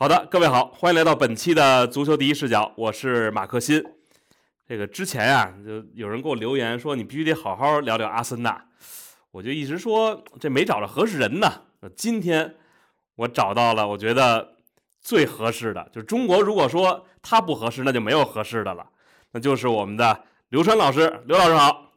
[0.00, 3.84] 好的，各位好，欢迎来到本期的足球第一视角，我是马克新。
[4.66, 8.64] 这个之前啊，就有人给我留言说你必须得好好聊聊阿森纳，
[9.30, 11.52] 我就一直说这没找着合适人呢。
[11.94, 12.56] 今天
[13.14, 14.56] 我找到了，我觉得
[15.02, 18.88] 最合适的，就是中国如果说他不合适，那就没有合适的了，
[19.32, 21.92] 那就是我们的刘川老师，刘老师好。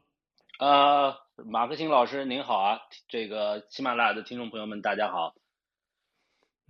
[0.60, 5.34] 呃，马克新老师您好啊，这个喜马拉雅的听众朋友们大家好。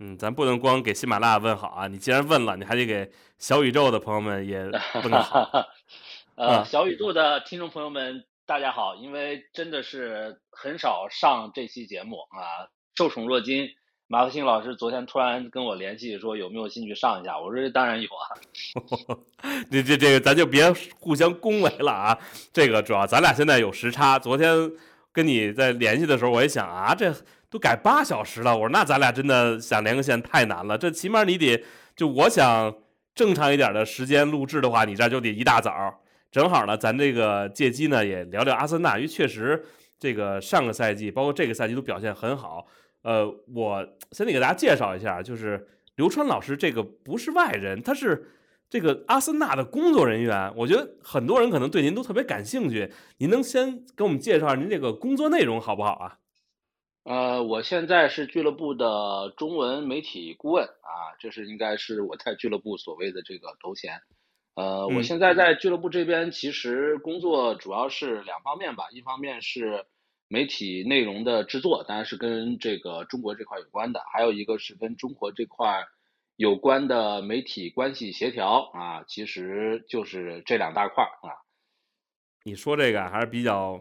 [0.00, 1.86] 嗯，咱不能光给喜马拉雅问好啊！
[1.86, 3.08] 你既然问了，你还得给
[3.38, 4.58] 小宇宙的朋友们也
[5.04, 5.48] 问好。
[6.34, 8.96] 呃，小宇宙的听众朋友们，大家好！
[8.96, 13.68] 因为真的是很少上这期节目啊，受宠若惊。
[14.08, 17.38] 马克新老师昨天突然跟我联系，说有没有兴趣上一下？
[17.38, 19.16] 我说当然有啊。
[19.70, 22.18] 这这这个咱就别互相恭维了啊！
[22.52, 24.18] 这个主要咱俩现在有时差。
[24.18, 24.72] 昨天
[25.12, 27.14] 跟你在联系的时候，我也想啊，这。
[27.54, 30.76] 都改八小时了，我说那咱俩真的想连个线太难了。
[30.76, 31.62] 这起码你得
[31.94, 32.74] 就我想
[33.14, 35.72] 正常一点的时间录制的话，你这就得一大早。
[36.32, 39.64] 正好呢，咱这个借机呢也聊聊阿森纳，因为确实
[40.00, 42.66] 这个上个赛季包括这个赛季都表现很好。
[43.02, 48.32] 呃，我先得给大家介绍一下，就是刘川老师这个不是外人，他是
[48.68, 50.52] 这个阿森纳的工作人员。
[50.56, 56.18] 我觉得很多人可能对您都特别感兴趣，您能先给我们介绍您这个工作内容好不好啊？
[57.04, 64.00] 呃，我现在是俱乐部的中文媒体顾问啊，这是应该是我在俱乐部所谓的这个头衔。
[64.54, 69.84] 呃，我现在在俱乐部这边其实工作主要是两方面吧，一方面是
[70.28, 75.84] 媒体内容的制作，当然是跟这个中国这块有关的；还有一个是跟中国这块
[76.36, 81.36] 有关的媒体关系协调啊，其实就是这两大块啊。
[82.44, 83.78] 你说这个还是比较。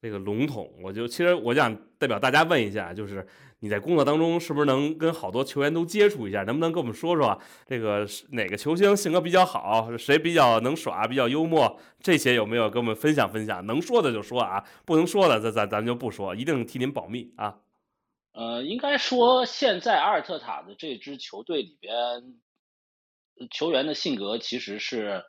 [0.00, 3.26] 这个笼统，我就其实我想代表大家问一下，就是
[3.58, 6.44] 你在工作当中是不是能跟好多球员都接触一下？
[6.44, 7.36] 能不能跟我们说说
[7.66, 11.80] 这个哪个球星性格比较好，谁比较能耍，比较幽默？
[12.00, 13.66] 这些有没有跟我们分享分享？
[13.66, 17.58] 能说的就说啊，不能说的咱咱咱就不说，一定替您保密啊。
[18.32, 21.96] 呃，应该说现在阿尔特塔的这支球队里边，
[23.50, 25.24] 球员的性格其实是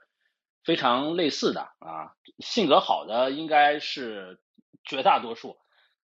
[0.63, 4.39] 非常类似的啊，性格好的应该是。
[4.89, 5.55] 绝大多数，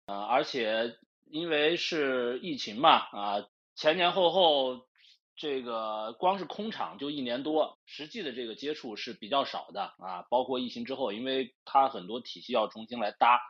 [0.05, 0.95] 呃，而且
[1.29, 4.87] 因为是疫情嘛，啊，前前后后
[5.35, 10.25] 这个光是空场就一年多，实际的这个接触是比较少的啊。
[10.29, 13.41] 包括疫情之后，因为它很多体系要重新来搭，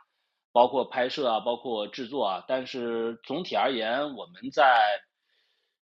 [0.50, 2.44] 包括拍摄啊，包括制作啊。
[2.48, 4.64] 但是总体而言，我们在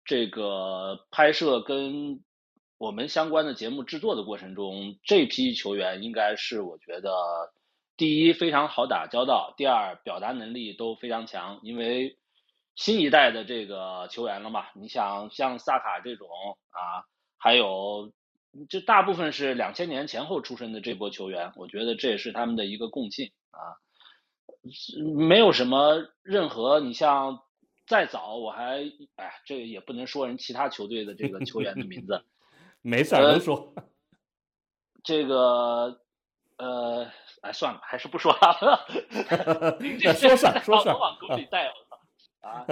[0.06, 2.24] 这个拍摄跟
[2.78, 7.12] 我们相关的节目制作的过程中，这批球员应该是我觉得。
[7.98, 12.18] 第一非常好打交道，第二表达能力都非常强，因为
[12.76, 16.28] 新一代的这个球员了嘛，你想像萨卡这种
[16.72, 17.06] 啊，
[17.38, 18.12] 还有
[18.70, 23.80] 就大部分是两千年前后出生的这波球员，我觉得这也是他们的一个共性啊，
[25.16, 27.40] 没有什么任何你像
[27.88, 32.26] 再早我还哎，这个也不能说人其他球队的这个球员的名字，
[32.84, 33.74] 没事儿能说，
[35.02, 36.02] 这个
[36.58, 37.10] 呃。
[37.46, 38.88] 哎，算了，还是不说了。
[40.02, 41.68] 说事说事 往沟里带
[42.42, 42.66] 啊，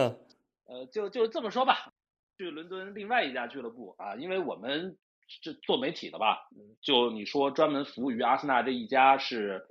[0.66, 1.94] 呃，就就这么说吧。
[2.40, 4.98] 去伦敦另外一家俱乐部啊，因为我们
[5.44, 6.40] 这做媒体的吧，
[6.82, 9.64] 就你说专门服务于阿森纳这一家是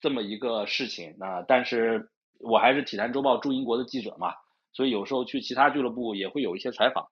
[0.00, 1.44] 这么一个事情啊。
[1.46, 2.10] 但是
[2.40, 4.34] 我还是体坛周报驻英国的记者嘛，
[4.72, 7.06] 所以有时候去其他俱乐部也会有一些采访。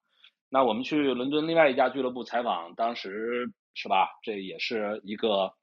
[0.49, 4.09] 那我们去伦敦另外一家俱乐部采访，当时是吧？
[4.25, 5.55] 这也是一个。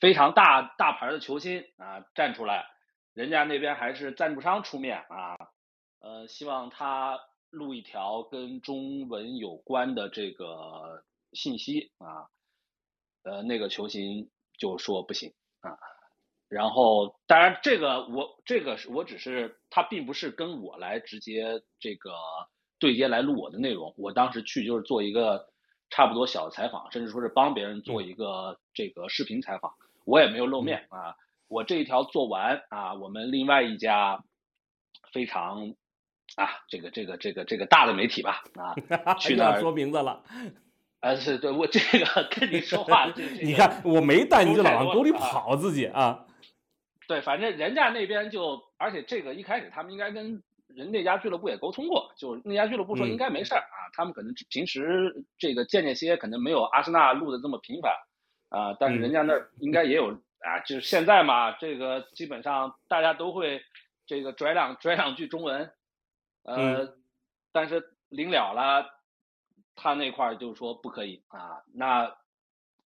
[0.00, 2.64] 非常大大牌的球星啊站出来，
[3.12, 5.36] 人家那边还是赞助商出面啊，
[6.00, 12.30] 呃，希望他录一条跟中文有关的这个信息啊，
[13.24, 15.76] 呃，那个球星就说不行啊，
[16.48, 22.10] 然后当然这个我这个是我只是他并不是跟我来直接这个
[22.78, 25.50] 对接来录我的内容，我当时去就是做一个
[25.90, 29.74] 差不多小的采访，甚至说是帮别人做一个这个视频采访。
[30.10, 31.14] 我也没有露面啊，
[31.46, 34.24] 我这一条做完啊，我们另外一家
[35.12, 35.74] 非常
[36.34, 38.74] 啊，这个这个这个这个大的媒体吧啊，
[39.14, 40.24] 去那儿说名字了，
[40.98, 43.06] 啊是对我这个跟你说话，
[43.40, 46.26] 你看我没带你就老往沟里跑自己啊，
[47.06, 57.92] 对，反正人家那边就，而且这个一开始他们应该跟人那家俱乐部也沟通过，就那家俱乐部说应该没事儿啊，他们可能平时这个见见些可能没有阿森纳录的这么频繁。
[58.50, 63.62] 啊，但是人家那儿应该也有啊，就是现在嘛，这个基本上大家都会
[64.06, 65.72] 这个拽两拽两句中文，
[66.42, 66.96] 呃，
[67.52, 68.86] 但是临了了，
[69.76, 71.62] 他那块儿就说不可以啊。
[71.72, 72.16] 那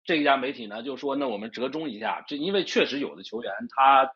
[0.05, 4.13] 这家媒体呢就说，那我们折中一下，这因为确实有的球员他，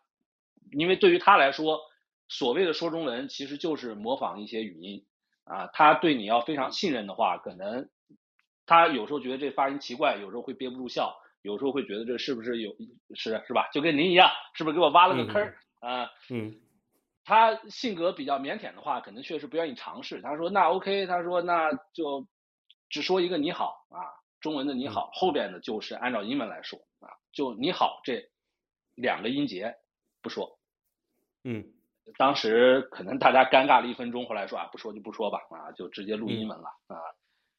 [0.72, 1.80] 因为对于他来说，
[2.28, 5.06] 所谓的说中文其实就是模仿一些语音
[5.44, 5.68] 啊。
[5.68, 7.88] 他对你要非常信任的话，可能
[8.66, 11.16] 他有时候觉得这发音奇怪，有时候会憋不住笑，
[11.48, 12.76] 有时候会觉得这是不是有
[13.14, 13.68] 是是吧？
[13.72, 16.10] 就跟您一样，是不是给我挖了个坑儿啊？
[16.30, 16.54] 嗯。
[17.24, 20.22] 他性格比较腼腆的话，可能确实不愿意尝试。
[20.22, 22.26] 他说：“那 OK，他说那就
[22.88, 24.00] 只说一个你好啊，
[24.40, 28.30] 中文的你好，后边的就是按照英文来说啊，就你好这
[28.94, 29.74] 两个音节
[30.22, 30.58] 不说。”
[31.44, 31.66] 嗯，
[32.16, 36.96] 当时可能大家尴尬了一分钟，后来说啊，不说就不说吧，啊，就直接录英文了啊。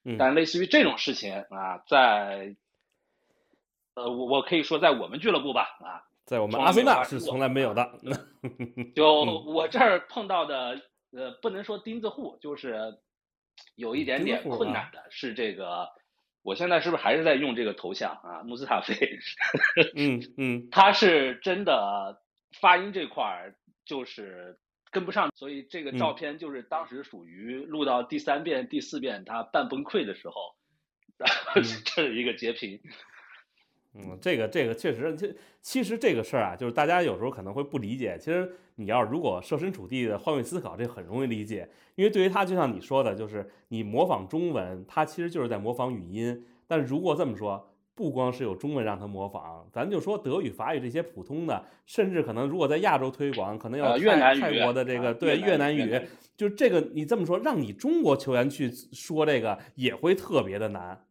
[0.04, 0.18] 嗯。
[0.18, 2.56] 但类似于这种事情啊，在
[4.00, 6.04] 呃，我我可以说在我们俱乐部吧啊。
[6.26, 7.92] 在我们阿森纳是从来没有的。
[8.96, 10.80] 就我这儿碰到的，
[11.12, 13.00] 呃，不能说钉子户，就是
[13.76, 15.90] 有一点点困难的是这个。
[16.42, 18.42] 我现在是不是还是在用这个头像啊？
[18.44, 18.96] 穆斯塔菲。
[19.96, 20.70] 嗯 嗯。
[20.72, 22.22] 他是真的
[22.62, 24.58] 发音这块儿就是
[24.92, 30.56] 跟不上，所以这个照片就是当时属于录到第三遍、第四遍他半崩溃的时候，
[31.56, 32.80] 这是一个截屏。
[34.02, 38.18] 嗯，这个这个确实，其其实这个事儿啊，就是大家有时候可能会不理解。
[38.20, 41.70] 其实你要如果设身处地的换位思考，这很容易理解。
[41.96, 46.46] 因为对于他，就像你说的，就是你模仿中文，他其实就是在模仿语音。
[46.66, 56.00] 但如果这么说，不光是有中文让他模仿，咱就说德语、法语这些普通的，甚至可能如果在亚洲推广，可能要越南泰国的这个对越南语，
[56.38, 61.06] 就这个你这么说，让你中国球员去说这个也会特别的难。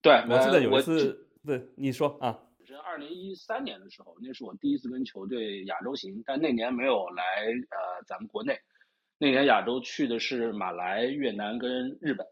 [0.00, 1.28] 对，我记得有一次。
[1.44, 8.56] 对，你说啊，是二零一三年的时候，那是我第一次跟球队亚洲行，但那年没有来呃咱们国内，
[9.18, 12.24] 那年亚洲去的是马来、越南跟日本，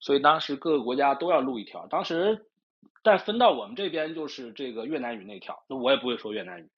[0.00, 1.86] 所以当时各个国家都要录一条。
[1.86, 2.46] 当时
[3.04, 6.68] 但分到我们这边就是这个越南语那条，那我也不会说越南语。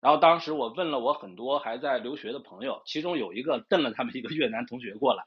[0.00, 5.24] 然后当时我问了我很多还在留学的朋友，其中有一个瞪了他们一个越南同学过来，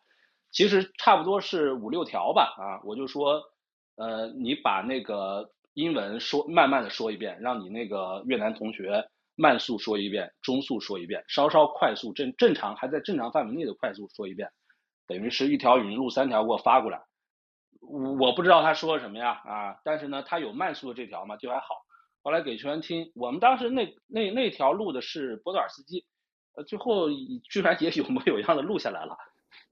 [0.50, 3.44] 其实差不多是五六条吧啊，我就说
[3.96, 5.52] 呃你把那个。
[5.74, 14.50] 英文说慢慢的说一遍，让你那个越南同学慢速说一遍，中速说一遍，稍稍快速正正常还在正常范围内的快速说一遍，
[15.08, 17.02] 等于是一条语音录三条给我发过来，
[17.82, 21.66] 我不知道他说什么呀啊，但是呢他有慢速的这条嘛就还好，
[22.22, 26.06] 后来给球员听，我们当时那那那条录的是波多尔斯基，
[26.56, 27.10] 呃最后
[27.50, 29.18] 居然也有模有样的录下来了，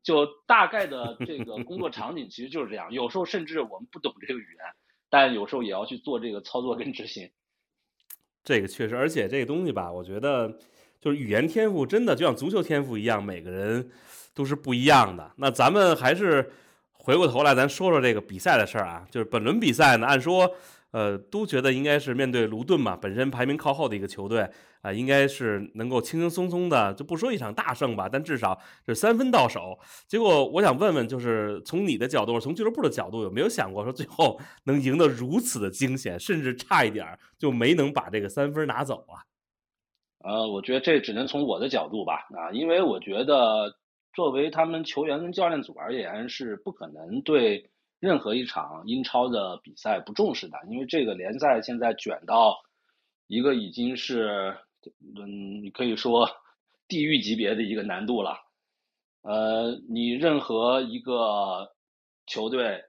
[0.01, 4.80] 就大概的这个工作场景其实就是这样，有时候甚至我们不懂这个语言。
[5.11, 7.29] 但有时候也要去做这个操作跟执行，
[8.43, 10.57] 这个确实，而且这个东西吧，我觉得
[10.99, 13.91] 就是语言天赋真的就像足球天赋一样，每个人
[14.33, 15.31] 都是不一样的。
[15.35, 16.51] 那咱们还是
[16.93, 19.05] 回过头来，咱说说这个比赛的事儿啊。
[19.11, 20.55] 就是本轮比赛呢，按说。
[20.91, 24.49] 呃，都觉得应该是面对卢顿嘛，本身排名靠后的一个球队
[24.81, 29.79] 啊，应该是能够轻轻松松的，就不说一场大胜吧，但至少是三分到手。
[30.05, 39.23] 结果我想问问，就是从你的角度，从俱乐部的角度，有没有想过说最后能赢得如此的惊险，甚至差一点就没能把这个三分拿走啊？
[40.25, 43.77] 呃，我觉得这只能从我的角度吧，啊，因为我觉得
[44.13, 47.70] 作为他们球员跟教练组而言，是不可能对。
[48.01, 52.59] 任何一场英超的比赛不重视的，因为这个联赛现在卷到
[53.27, 54.57] 一个已经是，
[55.15, 56.27] 嗯，你可以说
[56.89, 58.39] 地狱级别的一个难度了。
[59.21, 61.75] 呃，你任何一个
[62.25, 62.83] 球队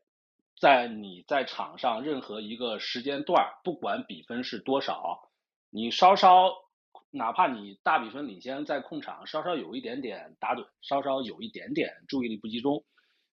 [0.58, 5.28] 在你在场上任何一个时间段，不管比分是多少，
[5.68, 6.50] 你稍稍
[7.10, 12.82] 哪怕你大比分领先在控场，稍稍有一点点打盹，稍稍有一点点注意力不集中。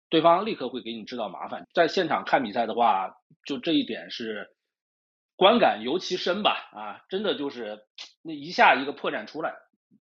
[0.10, 1.68] 对方立刻会给你制造麻烦。
[1.74, 4.50] 在现场看比赛的话，就这一点是
[5.36, 6.70] 观感尤其深吧？
[6.74, 7.80] 啊，真的就是
[8.22, 9.56] 那一下一个破绽出来，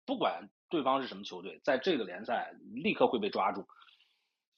[0.05, 3.67] 不管对方是什么球队，在这个联赛立刻会被抓住。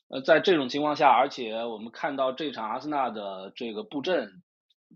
[0.09, 4.43] 呃，在这种情况下，而且我们看到这场阿森纳的这个布阵，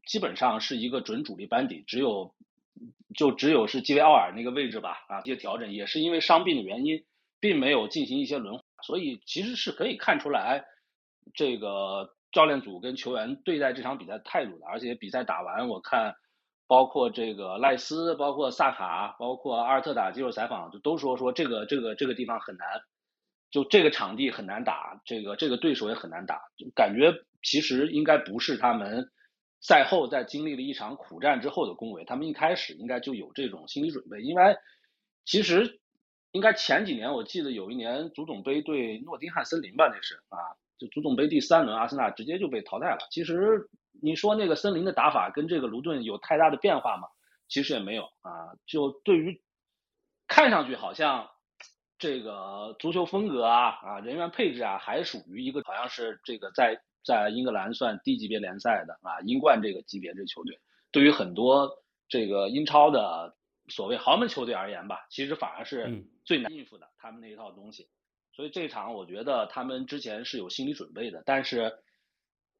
[0.06, 2.34] 基本上是一个准主力班底，只有
[3.14, 5.04] 就只有是基维奥尔那个位置吧？
[5.08, 7.04] 啊，一些调整也是因为伤病的原因，
[7.38, 8.60] 并没有进行一些轮。
[8.84, 10.66] 所以其实是可以看出来，
[11.32, 14.66] 这个教练组跟球员对待这场比赛态度的。
[14.66, 16.14] 而且比赛打完，我看
[16.66, 22.66] 包括这个赖斯、包括萨卡、包括阿尔特塔接受采访，就都说说这个这个这个地方很难，
[23.50, 26.42] 就这个场地很难打，这个这个对手也很难打。
[26.58, 29.10] 就感觉其实应该不是他们
[29.60, 34.56] 赛后在经历了一场苦战之后的恭维，他们一开始应该就有这种心理准备，因为
[35.24, 35.80] 其实。
[36.34, 42.98] 应该前几年我记得有一年足总杯对诺丁汉森林吧，那是啊，就足总杯第三轮，阿森纳直接就被淘汰了。
[43.12, 43.68] 其实
[44.02, 47.06] 你说那个森林的打法跟这个卢顿有太大的变化吗？
[47.46, 48.58] 其实也没有啊。
[48.66, 49.40] 就对于
[50.26, 51.30] 看上去好像
[52.00, 60.58] 这个足球风格啊啊人员配置啊，还属于一个好像是这个在在英格兰算低级别联赛的啊英冠这个级别的球队。
[60.90, 61.70] 对于很多
[62.08, 63.36] 这个英超的。
[63.68, 67.88] 所谓豪门球队而言吧，其实反而是最难应付的，他们那一套东西。
[68.32, 71.72] 所以这场我觉得他们之前是有心理准备的，但是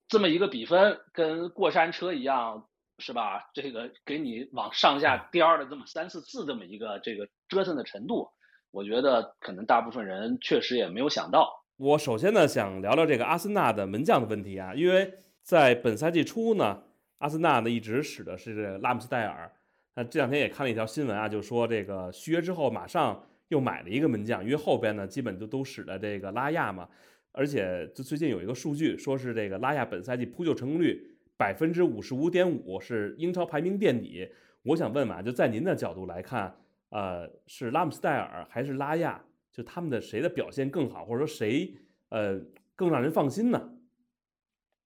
[0.09, 2.69] 这么一个比分跟过山车一样，
[2.99, 3.51] 是吧？
[3.53, 8.29] 这个给你往上下颠的这么三四次，这么一个这个折腾的程度，
[8.71, 11.65] 我觉得可能大部分人确实也没有想到。
[11.77, 16.85] 我首先呢想聊聊这个阿森纳的门将的问题啊，因为在本赛季初呢，
[17.19, 19.53] 阿森纳呢一直使的是拉姆斯戴尔。
[19.97, 26.89] 那这两天也看了一条新闻啊，就说这个续约之后马上又买了一个门将，因为后边呢基本就都使了这个拉亚嘛，
[27.33, 34.29] 而且就最近有一个数据说是这个拉亚本赛季扑救成功率百分之五十五点五，是英超排名垫底。
[34.65, 36.57] 我想问嘛，就在您的角度来看，
[36.89, 39.25] 呃，是拉姆斯戴尔还是拉亚？
[39.53, 41.73] 就他们的谁的表现更好，或者说谁
[42.09, 42.41] 呃
[42.75, 43.71] 更让人放心呢？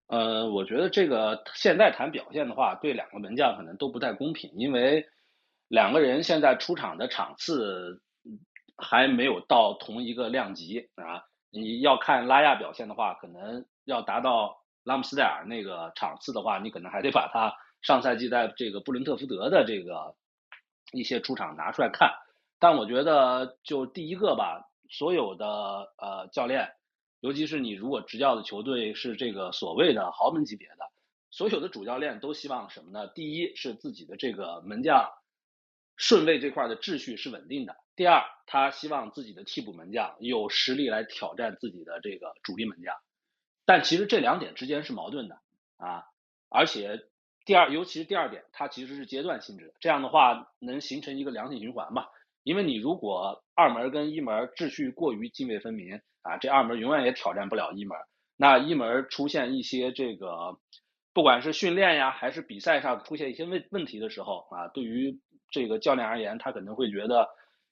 [0.08, 5.06] 呃，我觉得这个现在谈表现的话，对两个门将可能都不太公平，因为
[5.68, 8.00] 两个人现在出场的场次
[8.76, 11.24] 还没有到同一个量级啊。
[11.50, 20.14] 你要看拉亚表现的话，可能要达到拉姆斯戴尔那个场次的话，你可能还得把他上赛季在这个布伦特福德的这个
[20.92, 22.14] 一些出场拿出来看。
[22.58, 25.46] 但我觉得，就第一个吧，所有的
[25.98, 26.70] 呃教练。
[27.20, 30.76] 尤其是你如果执教的球队是这个所谓的豪门级别的，
[31.30, 33.06] 所有的主教练都希望什么呢？
[33.08, 35.10] 第一是自己的这个门将
[35.96, 42.94] 顺位这块的秩序是稳定的；第二，他希望自己的替补门将有实力来挑战自己的这个主力门将。
[43.64, 45.40] 但其实这两点之间是矛盾的
[45.76, 46.04] 啊！
[46.48, 47.04] 而且
[47.44, 49.75] 第二，尤其是第二点，它其实是阶段性质的。
[49.80, 52.06] 这样的话能形成一个良性循环嘛？
[52.49, 56.00] 因为你如果二门跟一门秩序过于泾渭分明。
[56.23, 57.97] 啊，这二门永远也挑战不了一门。
[58.37, 60.59] 那一门出现一些这个，
[61.14, 67.28] 不管是训练呀，还是比赛上出现一些问问题的时候啊，对于这个教练而言，他可能会觉得，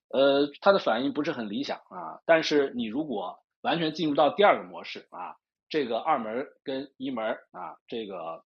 [0.09, 2.23] 呃，他的反应不是很理想啊。
[2.25, 5.37] 但是你如果完全进入到第二个模式啊，
[5.69, 8.43] 这个二门跟一门啊，这个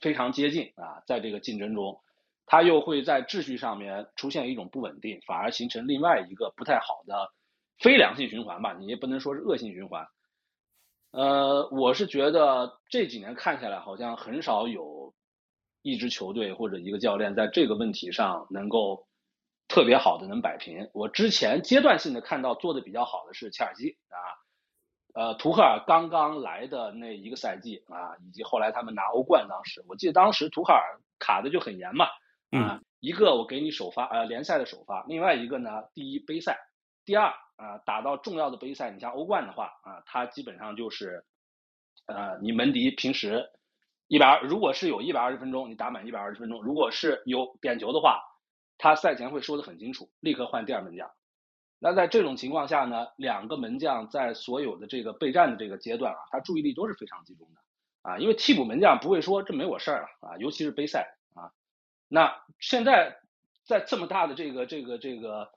[0.00, 1.98] 非常接近啊，在这个竞争中，
[2.46, 7.32] 他又会在秩序上面出现一种不稳定，反而形成另外一个不太好的。
[7.78, 10.06] 非良性循环吧，你也不能说是恶性循环。
[11.10, 15.12] 呃，我是觉得这几年看下来，好像很少有
[15.82, 19.08] 一支球队或者一个教练在这个问题上能够
[19.66, 20.88] 特别好的能摆平。
[20.94, 24.18] 我之前阶段性的看到做的比较好的是切尔西啊，
[25.14, 32.06] 呃，图赫尔刚刚来的那一个赛季啊，以及后来他们拿欧冠当时，我记得当时图赫尔卡的就很严嘛，
[32.58, 36.58] 啊，一个我给你首发呃联赛的首发，另外一个呢，第一杯赛，
[37.04, 37.32] 第二。
[37.56, 41.24] 啊，打到重要的杯赛，你像欧冠的话，啊，他基本上就是，
[42.06, 43.48] 呃，你门迪平时
[44.08, 48.20] 一百二，如果是有一百二十分钟，你打满一百二十分钟，如果是有点球的话，
[48.76, 51.08] 他赛前会说的很清楚，立刻换第二门将。
[51.78, 57.60] 那在这种情况下呢，两个门将在所有的这个备战的这个阶段啊，他注意力都是非常集中的
[58.10, 61.23] 啊，因为替补门将不会说这没我事儿了啊，尤其是杯赛啊。
[62.14, 63.18] 那现在
[63.66, 65.50] 在这么大的这个这个这个。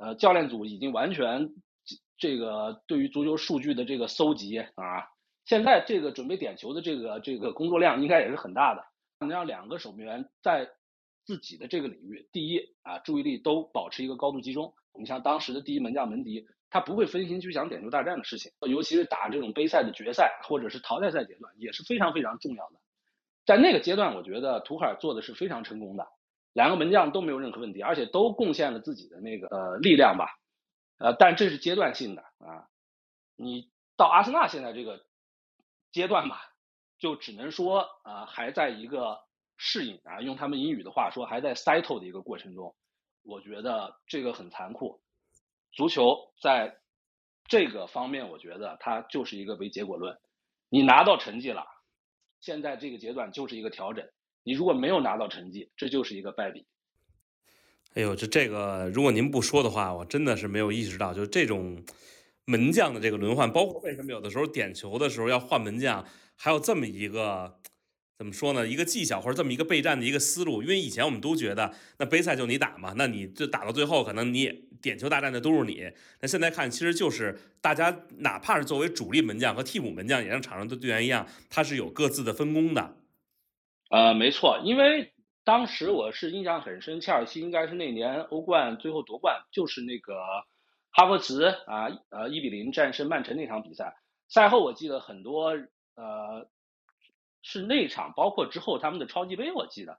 [0.00, 1.50] 呃，教练组已经完全
[2.16, 5.10] 这个对于足球数据的这个搜集啊，
[5.44, 8.84] 现在这个准备点球的这个这个工作量应该也是很大的。
[9.18, 10.70] 能让两个守门员在
[11.24, 14.72] 自己的这个领域，第一啊，注意力都保持一个高度集中。
[14.96, 22.76] 你像当时的第一门将门迪，他不会分心去想点球大战的事情，尤其是打这种杯赛的决赛或者是淘汰赛阶段，也是非常非常重要的。
[23.48, 26.06] 在那个阶段，我觉得图赫尔做的是非常成功的。
[26.52, 30.36] 两个门将都没有任何问题，而且都贡献了自己的那个呃力量吧，
[30.98, 32.68] 呃，但这是阶段性的啊。
[33.36, 35.00] 你到阿森纳现在这个
[35.92, 36.42] 阶段吧，
[36.98, 39.18] 就只能说啊还在一个
[39.56, 42.76] 适应啊，用他们英语的话说，还在 settle 的一个过程中。
[43.24, 45.00] 我觉得这个很残酷。
[45.72, 46.76] 足球在
[47.46, 50.18] 这个方面，我觉得它就是一个唯结果论。
[50.68, 51.64] 你拿到成绩了，
[52.40, 54.06] 现在这个阶段就是一个调整。
[54.44, 56.66] 你如果没有拿到成绩，这就是一个败笔。
[57.94, 61.82] 哎呦，这这个，如果您不说的话，我真的是没有意识到，就这种
[62.44, 67.60] 门将的这个轮换，包括为什么有的时候点球的时候要换门将，还有这么一个
[68.18, 68.66] 怎么说呢？
[68.66, 70.60] 一个技巧或者这么一个备战的一个思路。
[70.60, 75.88] 因为以前我们都觉得，那杯赛就你打嘛，那你就打到最后，可能你点球大战的都是你。
[76.20, 82.96] 那现在看，其实就是大家哪怕是作为主力门将和替补门将，也像场上的队员一样，他是有各自的分工的。
[83.90, 85.12] 呃，没错，因为
[85.44, 90.16] 当时我是印象很深，切尔西应该是那年欧冠最后夺冠，就是那个
[90.90, 93.94] 哈弗茨啊，呃，一比零战胜曼城那场比赛。
[94.28, 95.50] 赛后我记得很多
[95.94, 96.48] 呃。
[97.48, 99.98] 是那场，包括之后他们的超级杯，我记得，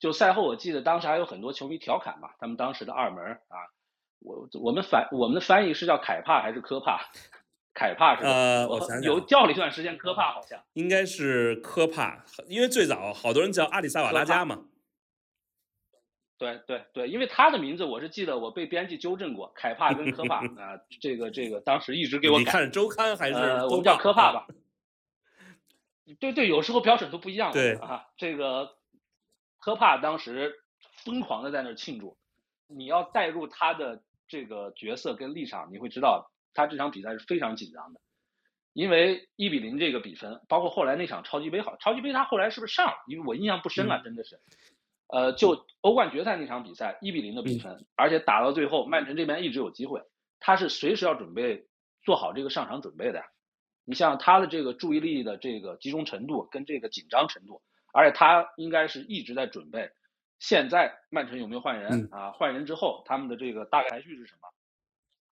[0.00, 3.56] 就赛后我记得当时还有很多球迷调侃嘛，他们当时的二门啊，
[4.18, 7.00] 我我们翻我们的翻译是叫凯帕还是科帕？
[7.72, 8.30] 凯帕是吧？
[8.30, 14.64] 呃，我想想，有叫了一段时间科帕，好像应该是科帕，因为最早好多人叫阿里萨瓦拉加嘛。
[16.36, 22.40] 对对对，因为他的名字我是记得，我被编辑纠正过，凯帕跟科帕 啊，这个这个当时一直给我。
[22.40, 23.36] 你看周刊还是？
[23.66, 24.48] 我们叫科帕吧。
[26.14, 27.74] 对对，有时候标准都不一样对。
[27.76, 28.76] 啊，这个
[29.58, 30.54] 科帕当时
[31.04, 32.16] 疯狂的在那儿庆祝，
[32.66, 38.00] 你要带入他的这个角色跟立场，你会知道他这场比赛是非常紧张的，
[38.72, 42.94] 因为一比零这个比分，包括后来那场超级杯好，超级杯他后来是不是上了？
[43.06, 44.40] 因为我印象不深了，真的是，
[45.08, 50.02] 呃，就欧冠决赛那场比赛一比零的比分，而且打到最后，曼城这边一直有机会，
[50.40, 51.66] 他是随时要准备
[52.02, 53.24] 做好这个上场准备的呀。
[53.88, 59.90] 你像他的这个注意力的这个集中程度跟这个紧张程度，而且他应该是一直在准备。
[60.38, 62.30] 现在曼城有没有换人啊？
[62.32, 64.48] 换人之后他们的这个大概率是什么？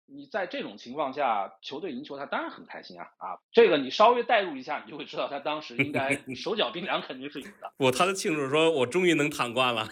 [0.08, 3.38] 你在这种情况下，球队赢球，他当然很开心啊啊！
[3.52, 7.72] 这个你稍微代入一下，你就会知道他当时应该 手脚冰凉，肯定是有的。
[7.78, 9.88] 我，他的庆祝说：“我终于能躺惯了。”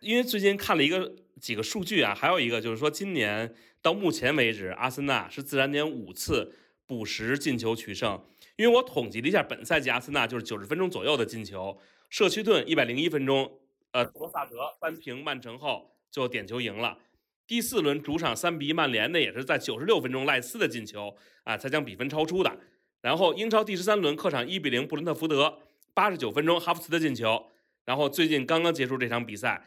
[0.00, 3.54] 因为最近看了一个几个数据啊，还有一个就是说今年。
[3.82, 6.52] 到目前为止，阿森纳是自然点五次
[6.86, 8.20] 补时进球取胜。
[8.56, 11.78] 因为我统计了一下，本赛季阿森纳就是九十分钟左右的进球。
[12.10, 13.60] 社区盾一百零一分钟，
[13.92, 16.98] 呃，罗萨德扳平曼城后就点球赢了。
[17.46, 22.58] 第四轮主场三比一曼联，那也是在九十六分钟赖斯的进球啊，才将比分超出的。
[23.02, 25.60] 然后英超第十三轮客场一比零布伦特福德，
[25.94, 27.46] 八十九分钟哈弗茨的进球。
[27.84, 29.64] 然后最近刚刚结束这场比赛，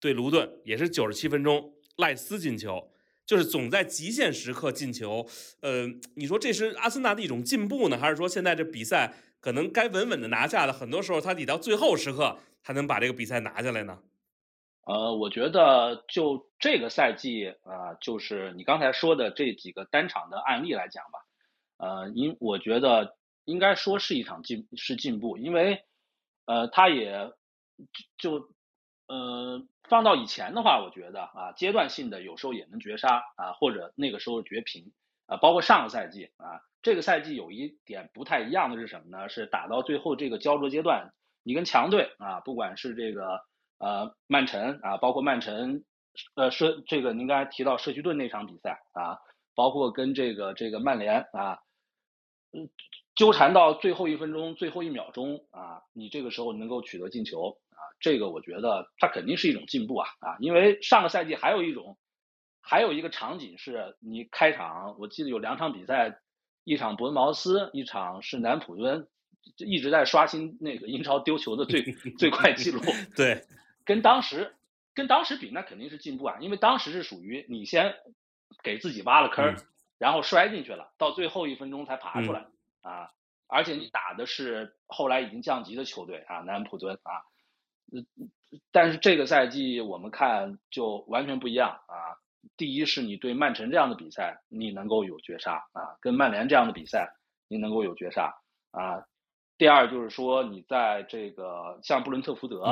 [0.00, 2.90] 对卢顿也是九十七分钟赖斯进球。
[3.26, 5.28] 就是总在极限时刻进球，
[5.60, 13.98] 呃，你说这是阿森纳的一种进步呢，还是说现在这比赛可能该稳稳的拿下的，很多时候他得到最后时刻才能把这个比赛拿下来呢？
[14.86, 21.18] 呃，我觉得就这个赛季啊，就是你刚才说的这几个单场的案例来讲吧，
[21.86, 25.82] 呃，因我觉得应该说是一场进是进步，因为
[26.46, 27.30] 呃，他也
[28.16, 28.48] 就
[29.08, 29.66] 呃。
[29.88, 34.92] 放到以前的话，我觉得啊，阶段性的有时候也能绝杀啊，或者那个时候绝平
[35.24, 39.30] 啊，包括上个赛季啊，这个赛季有一点不太一样的是什么呢？
[39.30, 43.40] 是打到最后这个焦灼阶段，你跟强队啊，不管是这个
[43.78, 45.84] 呃曼城啊，包括曼城
[46.34, 49.16] 呃社这个您刚才提到社区盾那场比赛啊，
[49.54, 51.60] 包括跟这个这个曼联啊，
[52.52, 52.68] 嗯，
[53.14, 57.56] 纠缠到最后一分钟、最后一秒钟啊，你这个时候能够取得进球。
[58.00, 60.36] 这个我觉得它肯定是一种进步啊啊！
[60.40, 61.98] 因为上个赛季还有一种，
[62.60, 66.20] 还有一个场景是你开场，我记得有两场比赛，
[66.64, 69.08] 一场伯恩茅斯，一场是南普敦，
[69.56, 71.82] 一直在刷新那个英超丢球的最
[72.18, 72.80] 最快记录。
[73.16, 73.44] 对，
[73.84, 74.54] 跟当时
[74.94, 76.36] 跟当时比，那肯定是进步啊！
[76.40, 77.94] 因为当时是属于你先
[78.62, 79.56] 给自己挖了坑，
[79.98, 82.46] 然后摔进去了，到最后一分钟才爬出来
[82.82, 83.10] 啊！
[83.48, 87.24] 而且你打的是后来已经降级的球队啊，南普敦啊。
[87.92, 88.02] 呃，
[88.72, 92.16] 但是这个赛季我们看就完全不一样啊。
[92.56, 97.12] 第一是你对曼城这样的比赛，你能够有绝杀啊；跟曼联这样的比赛，
[97.48, 98.34] 你能够有绝杀
[98.70, 99.04] 啊。
[99.58, 102.64] 第二就是说，你在这个像布伦特福德，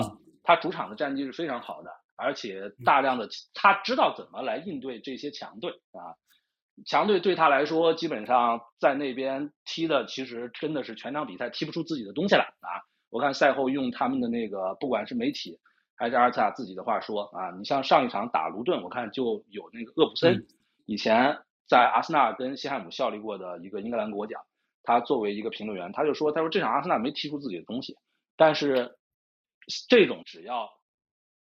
[0.45, 6.15] 他主场的战绩是非常好的，而且大量的他知道怎么来应对这些强队啊。
[6.85, 12.71] 强队对他来说，基本上在那边踢的其实真的是全场比赛踢不出自己的东西来啊。
[13.17, 15.59] 我看赛后用他们的那个，不管是媒体
[15.97, 20.47] 还是阿尔塔自己的话说啊，你像上一场打卢顿，我看就有那个厄普森，
[20.85, 24.45] 以前在阿森纳跟西汉姆效力过的一个英格兰国脚，
[24.83, 27.97] 他作为一个评论员，他就说，他说这场阿森纳没踢出自己的东西，
[28.37, 28.99] 但是
[29.89, 30.69] 这种只要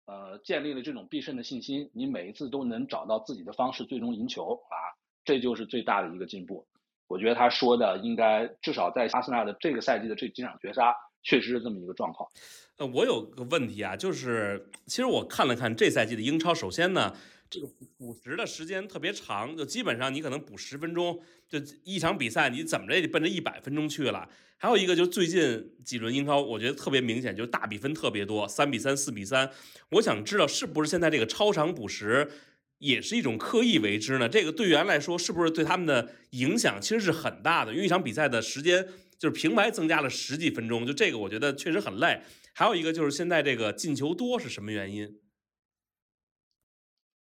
[0.07, 4.75] 呃建立了这种必胜的信心，你每一次都能找到自己的方式，最终赢球啊，
[5.23, 6.65] 这就是最大的一个进步。
[7.07, 10.95] 我觉得他说的应该至少在阿森纳的这个赛季的这几场绝杀。
[11.23, 12.29] 确实是这么一个状况。
[12.77, 17.15] 呃，我有个问题啊，就是其实我看了看这赛季的英超，首先呢，
[17.49, 24.27] 这个补时的时间特别长，就基本上你可能补十分钟，就一场比赛你怎么着也得奔着一百分钟去了。
[24.57, 29.51] 还有一个就是最近几轮英超，我觉得特别明显，就是大比分特别多，三比三、四比三。
[29.89, 32.29] 我想知道是不是现在这个超长补时
[32.77, 34.29] 也是一种刻意为之呢？
[34.29, 37.73] 这个队员来说，是不是对他们的影响其实是很大的？
[37.73, 38.87] 因为一场比赛的时间
[39.21, 42.23] 就是平白增加了十几分钟，就这个我觉得确实很累。
[42.55, 45.21] 还有一个就是现在这个进球多是什么原因？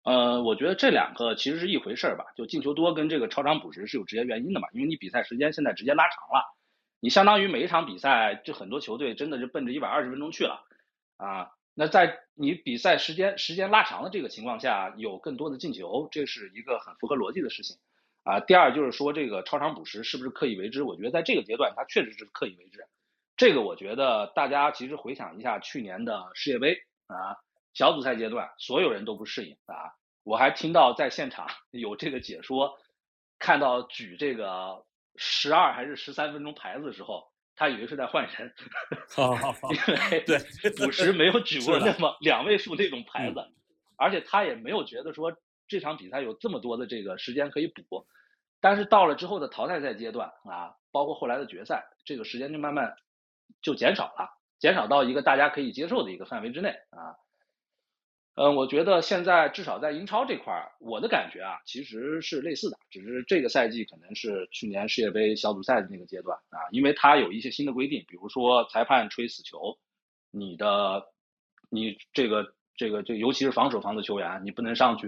[0.02, 6.56] 呃，我觉得这两个其实是一回事儿吧，就进球多跟这个超长补时是有直接原因的嘛，因为你比赛时间现在直接拉长了。
[6.98, 10.66] 你相当于每一场比赛，就很多球队真的就奔着一百二十分钟去了，
[11.16, 17.76] 啊，那在你比赛时间时间拉长的这个情况下，有更多的进球，这是一个很符合逻辑的事情，
[18.24, 20.82] 啊，第二就是说这个超长补时是不是刻意为之？
[20.82, 22.84] 我觉得在这个阶段，它确实是刻意为之。
[23.36, 27.36] 这个我觉得大家其实回想一下去年的世界杯啊，
[27.72, 32.76] 小组赛阶段，所有人都不适应啊，我还听到在现场有这个解说，
[33.38, 34.84] 看到举这个。
[35.16, 38.52] 十二还是十三分钟牌子的时候，他以为是在换人，
[39.70, 40.40] 因为对
[40.72, 43.36] 补时没有举过那么两位数那种牌子，
[43.96, 45.30] 而且他也没有觉得说
[45.68, 48.06] 这场比赛有这么多的这个时间可以补。
[48.60, 52.96] 但是到了之后的淘汰赛阶段啊，包括后来的决赛，这个时间就慢慢
[53.60, 57.16] 就减少了，减少到一个大家可以接受的一个范围之内啊。
[58.36, 69.78] 嗯，我觉得现在至少在英超这块儿，我的感觉啊，其实是类似的，只是这个赛季可能是去年世界杯小组赛的那个阶段啊，因为它有一些新的规定，比如说裁判吹死球，
[70.32, 71.04] 你的，
[71.70, 75.06] 你这个这个这尤其是防守方的球员，你不能上去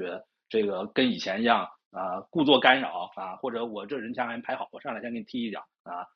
[0.49, 6.07] 这个跟以前一样啊，故作干扰啊，或者我这人墙还没排好，我上来先给你踢一脚啊，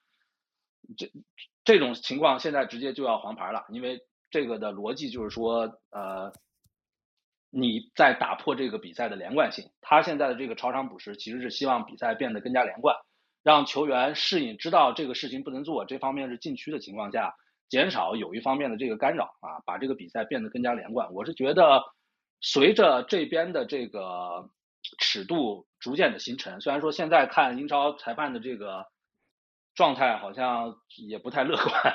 [0.96, 1.10] 这
[1.64, 6.32] 这种情况现在直接就要黄牌了，因为这个的逻辑就是说呃。
[7.52, 9.72] 你在打破这个比赛的连贯性。
[9.80, 12.94] 他现在的这个超长补时，其实是希望比赛变得更加连贯，
[13.42, 17.34] 让球员适应，知道这个事情不能做，这方面是禁区的情况下，
[17.68, 21.12] 减少有一方面的这个干扰啊，把这个比赛变得更加连贯。
[21.12, 21.82] 我是觉得，
[22.40, 24.50] 随着这边的这个
[24.98, 28.86] 尺度逐渐的形成，虽然说现在看英超裁判的这个
[29.74, 31.94] 状态好像也不太乐观，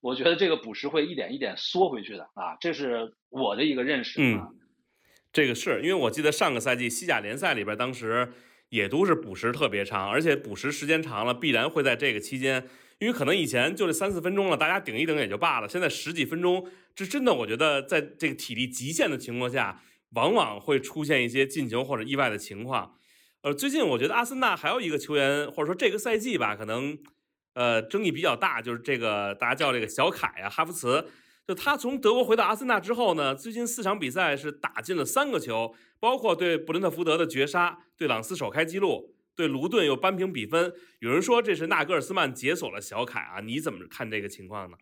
[0.00, 4.48] 我觉得这个补时会一点一点缩回去的啊，这是我的一个认识啊。
[5.32, 8.32] 这个是因为我记得上个赛季西甲联赛里边，当时
[8.68, 22.96] 也都是补时特别长，而且补时时间长了，必然会在这个期间，因为可能以前就这三四分钟了，大家顶一顶也就罢了，现在十几分钟，这真的我觉得在这个体力极限的情况下，往往会出现一些进球或者意外的情况。
[23.42, 26.96] 呃，最近我觉得阿森纳还有一个球员，或者说这个赛季吧，可能
[27.54, 31.06] 呃争议比较大，就是这个大家叫这个小凯啊，哈弗茨。
[31.46, 40.72] 就他从德国回到阿森纳之后呢，最近四场比赛是打进了三个球，包括对布伦特福德的绝杀，对朗斯首开纪录，对卢顿又扳平比分。
[41.00, 44.78] 有人说这是纳格尔斯曼解锁了小凯啊，你怎么看这个情况呢？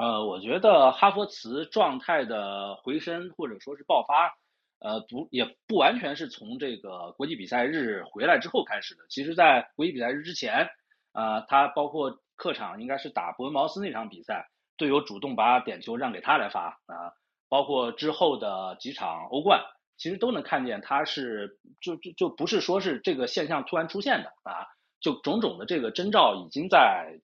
[0.00, 4.32] 呃，我觉得哈弗茨状态的回升或者说是爆发，
[4.78, 9.02] 呃，不也不完全是从这个国际比赛日回来之后开始的。
[9.10, 10.70] 其实，在国际比赛日之前，
[11.12, 14.48] 啊，他包括客场应该是打伯恩茅斯那场比赛。
[14.78, 17.12] 队友主动把点球让给他来发啊，
[17.50, 19.60] 包括之后的几场欧冠，
[19.98, 24.64] 其实都能看见他是就就就不是说是这个现象突然出现的啊，
[24.98, 27.20] 就种种的这个征兆已经在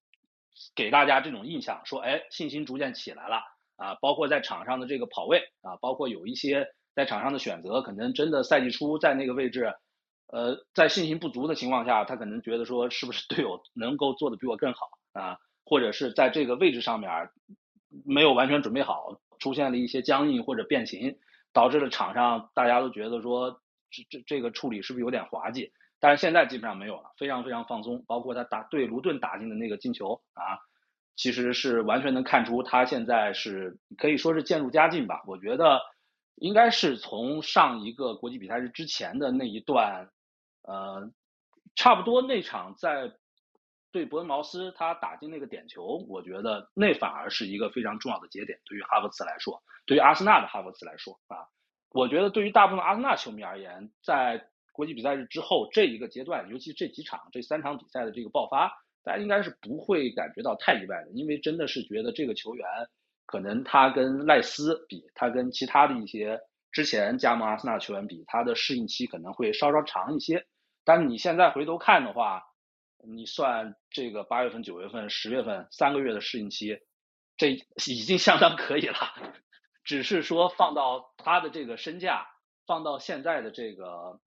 [0.75, 3.41] 给大家这种印象，说哎信心逐渐起来了
[3.75, 9.73] 啊，包括在场上的这个跑位啊，包括有一些在场上的选择，可能真的赛季初在那个位置，
[10.27, 15.37] 呃，在信心不足的情况下，他可能觉得说是不是队友能够做的比我更好啊。
[15.69, 17.29] 或者是在这个位置上面
[18.05, 21.19] 没有完全准备好，出现了一些僵硬或者变形，
[21.51, 23.59] 导致了场上大家都觉得说
[23.91, 25.73] 这这这个处理是不是有点滑稽？
[25.99, 28.03] 但是现在基本上没有了，非常非常放松。
[28.07, 30.59] 包括他打对卢顿打进的那个进球啊，
[31.15, 35.23] 其实是完全能看出他现在是可以说是渐入佳境吧。
[35.25, 35.81] 我觉得
[36.35, 40.09] 应该是从上一个国际比赛日之前的那一段，
[40.63, 41.11] 呃，
[41.75, 43.13] 差不多那场在。
[43.89, 48.59] 对伯恩茅斯他打进那个点球，我觉得那反而是一个非常重要的节点。
[48.65, 51.47] 对于哈弗茨来说，对于阿森纳的哈弗茨来说啊，
[51.91, 58.71] 我觉得对于大部分阿森纳球迷而言，在国际比赛日之后这一个阶段，尤其这几场这三场比赛的这个爆发，
[59.03, 62.67] 大家应该是不会感觉到太意外的，因为真的是觉得这个球员
[63.25, 66.39] 可能他跟赖斯比，他跟其他的一些
[66.71, 70.45] 之前加盟阿森纳球员比，他的适应期可能会稍稍长一些。
[70.85, 72.43] 但是你现在回头看的话，
[73.03, 76.77] 你算这个八月份、九月份、十月份三个月的适应期，
[77.35, 78.95] 这已经相当可以了。
[79.83, 82.27] 只是说放到他的这个身价，
[82.65, 84.19] 放到现在的这个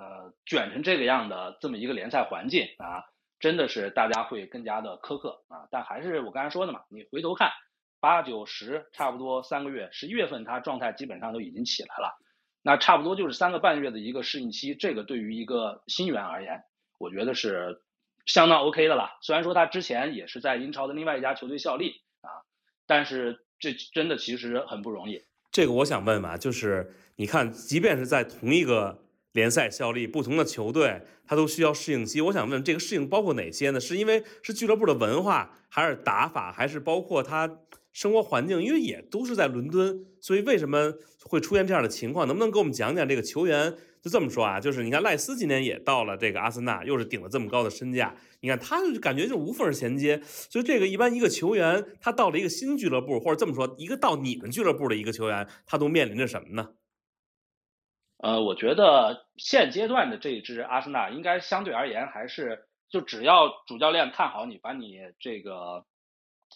[0.00, 3.04] 呃卷成这个样的这么一个联赛环境啊，
[3.38, 5.68] 真的是大家会更加的苛刻啊。
[5.70, 7.50] 但还是我刚才说的嘛，你回头看
[8.00, 12.18] 八九十，差不多三个月，十一月份他状态基本上都已经起来了，
[12.62, 14.74] 那差不多就是三个半月的一个适应期。
[14.74, 16.62] 这个对于一个新援而言，
[16.98, 17.82] 我觉得是
[18.24, 19.18] 相当 OK 的了。
[19.20, 22.42] 虽然说他之前也是在英超的另外一家球队效力啊，
[22.86, 23.44] 但是。
[23.62, 25.22] 这真的其实很不容易。
[25.52, 28.98] 这个我想问问啊，就是你看，即便是在同一个
[29.32, 32.20] 联赛效力，不同的球队，他都需要适应期。
[32.20, 33.78] 我想问，这个适应包括哪些呢？
[33.78, 37.58] 是因为是俱乐部的文化，还是打法，还是包括他
[37.92, 38.62] 生活环境？
[38.62, 42.26] 因为也都是在伦敦，所以为什么会出现这样的情况？
[42.26, 43.74] 能不能给我们讲讲这个球员？
[44.02, 50.18] 就这么说啊，就是你看赖斯今年也到了这个阿森纳，又是顶了这么高的身价，你看他就感觉就无缝衔接。
[50.24, 56.70] 所以这个一般一个球员他到了一个新俱乐部，或者这么说，一个到你们俱乐部的一个球员，他都面临着什么呢？
[58.22, 65.84] 呃，我觉得现阶段的这一支阿森纳应该相对而言还是，就只要主教练看好你，把你这个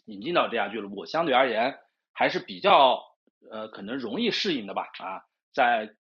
[0.04, 1.78] 引进到这家俱乐部，相对而言
[2.12, 3.02] 还是比较
[3.50, 4.88] 呃可能容易适应的吧。
[4.98, 5.94] 啊，在。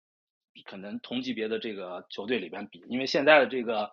[0.65, 3.89] 可能同级别的这个球队里边比，因为现在的这个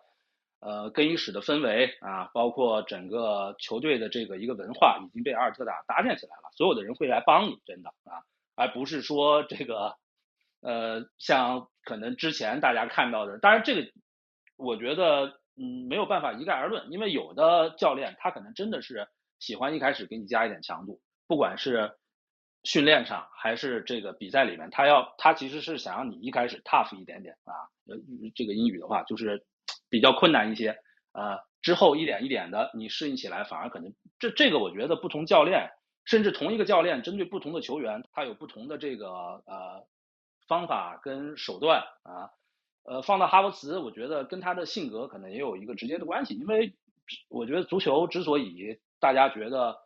[0.60, 8.20] 呃更衣室的氛围啊，包括整个球队的这个一个文化已经被阿尔特塔搭建起来了，所有的人会来帮你，真的啊，
[8.56, 9.96] 而不是说这个
[10.60, 13.90] 呃像可能之前大家看到的，当然这个
[14.56, 21.92] 我觉得嗯没有办法一概而论，因为有的教练他可能真的是喜欢一开始给你加一点强度，不管是。
[22.62, 27.56] 训练上还是这个比赛里面，他要他其实是想让你一开始 tough 一点点啊，
[27.88, 27.96] 呃，
[28.34, 29.46] 这个英语的话就是
[29.88, 30.76] 比较困难一些，
[31.14, 35.70] 呃，之后一点一点的你适应起来，反而可能这这个我觉得不同教练，
[36.04, 39.86] 甚至同一个教练针对不同的球员，他有不同的这个呃
[40.50, 42.28] 方法跟手段啊，
[42.82, 46.74] 呃，放到哈弗茨，我觉得跟他的性格可能也有一个直接的关系，因为
[47.28, 49.78] 我觉得足球之所以大家觉得。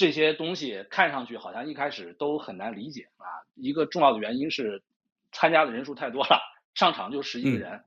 [0.00, 4.84] 这些东西看上去好像一开始都很难理解啊，一个重要的原因是
[5.32, 6.40] 参加的人数太多了，
[6.74, 7.82] 上场就十一个人，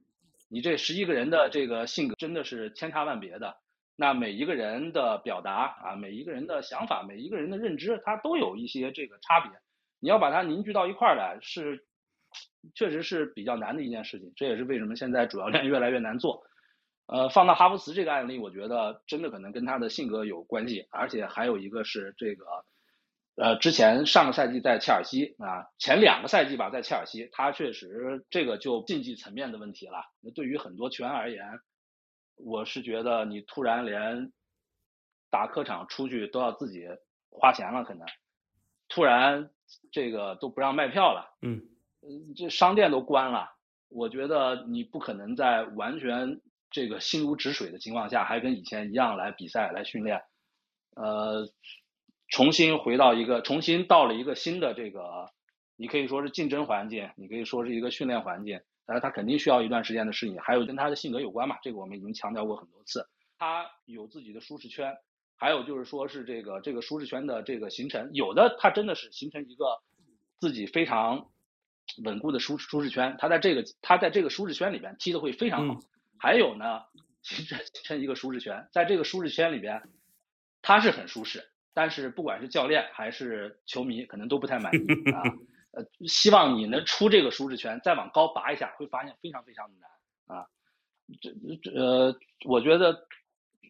[0.49, 3.55] 你这十一个人的这个性格真的是千差万别的，
[3.95, 9.49] 那每一个人的表达啊，每一个人的想法，每一个人的认知，他都有一些这个差别，
[10.01, 11.85] 你要把它凝聚到一块儿来，是
[12.75, 16.43] 确实是比较难的一件事情，这也是为什么现在主教练 越来越难做。
[17.07, 22.45] 呃，放到哈弗茨这个案例，我觉得真的可能跟他的性格有关系，而且还有一个是这个，
[23.35, 30.05] 呃，之前上个赛季在切尔西啊，前两个赛季吧，在切尔西，他确实这个就竞技层面的问题了。
[30.21, 31.59] 那对于很多球员而言，
[32.37, 34.31] 我是觉得你突然连
[35.29, 36.87] 打客场出去都要自己
[37.29, 38.07] 花钱了，可能
[38.87, 39.49] 突然
[39.91, 41.61] 这个都不让卖票了，嗯，
[42.35, 43.51] 这商店都关了，
[43.89, 46.41] 我觉得你不可能在完全。
[46.73, 50.23] 这个心如止水的情况下，还跟以前一样来比赛来训练，
[50.95, 51.49] 呃，
[52.29, 55.29] 重新回到一个，重新到了一个新的这个，
[55.75, 63.05] 你可以说是竞争环境，你可以说是一个训练环境，但是他肯定需要一段时间的适应，还有跟他的性格有关嘛，这个我们已经强调过很多次，
[63.37, 64.95] 他有自己的舒适圈，
[65.41, 69.81] 还有就是说是这个这个舒适圈的这个形成，有的它真的是形成一个
[70.39, 71.31] 自己非常
[72.03, 75.79] 稳固的舒舒适圈，它在这个它在这个舒适圈里边踢的会非常好。
[76.19, 76.83] 还有呢，
[77.23, 79.81] 形成形成一个舒适圈，在这个舒适圈里边，
[80.61, 84.77] 他是很舒适，但是不管是教练还是球迷，可能都不太满意
[85.11, 85.23] 啊。
[85.71, 90.45] 呃，希望你能出这个舒适圈，再往高拔一下，会发现非常非常的难啊。
[91.19, 91.31] 这
[91.63, 93.07] 这呃，我觉得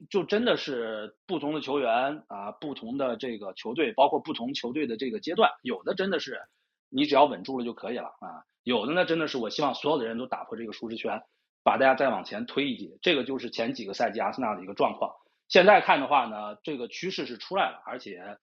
[0.09, 6.41] 就真的是不同的球员啊，不同的这个球队，包括不同球队的这个阶段，有的真的是
[6.89, 11.21] 你只要稳住了就可以了啊，有的呢真的是我希望所有的人都打破这个舒适圈。
[11.63, 15.13] 把大家再往前推一级，这个就是前几个赛季阿森纳的一个状况。
[15.47, 18.39] 现在看的话呢，这个趋势是出来了，而且，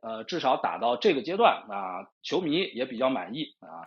[0.00, 3.86] 呃，至少打到这个阶段啊，球迷也比较满意啊，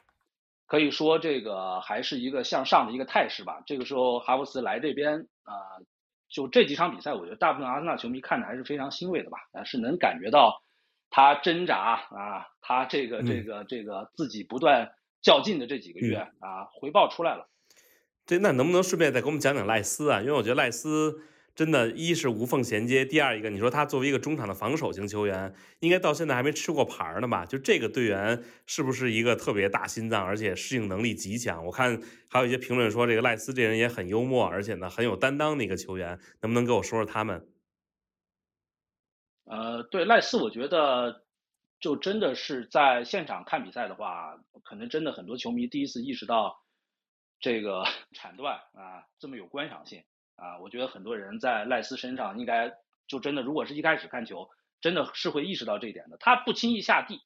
[0.65, 3.61] 可以说这个还是一个向上的一个态势吧。
[3.65, 5.53] 这个时候哈弗茨来这边啊，
[6.33, 10.63] 就这几场比赛，我觉得大部分阿森纳球迷看的还是非常欣慰的吧，啊，是能感觉到
[11.11, 14.91] 他挣扎啊，他这个这个这个自己不断
[15.21, 17.47] 较劲的这几个月啊，回报出来了。
[18.25, 20.21] 对那能不能顺便再给我们讲讲赖斯啊？
[20.21, 21.21] 因为我觉得赖斯
[21.55, 27.45] 真的，一是无缝衔接，第二一个，你说他作为一个中场的防守型球员，应该到现在还没吃过牌呢吧？
[27.45, 31.63] 就这个队员是不是一个特别大心脏，而且适应能力极强？
[31.63, 37.47] 我看还有一些评论说，这个赖斯这人也很幽默，而且呢很有担当的一个球员，能不能给我说说他们？
[39.45, 41.23] 呃，对赖斯，我觉得
[41.79, 46.63] 就真的是在现场看比赛的话，可能真的很多球迷第一次意识到
[47.39, 47.83] 这个
[48.15, 50.03] 铲断啊这么有观赏性。
[50.35, 52.73] 啊，我觉得很多人在赖斯身上应该
[53.07, 54.49] 就真的，如果是一开始看球，
[54.81, 56.17] 真的是会意识到这一点的。
[56.19, 57.21] 他不轻易下地，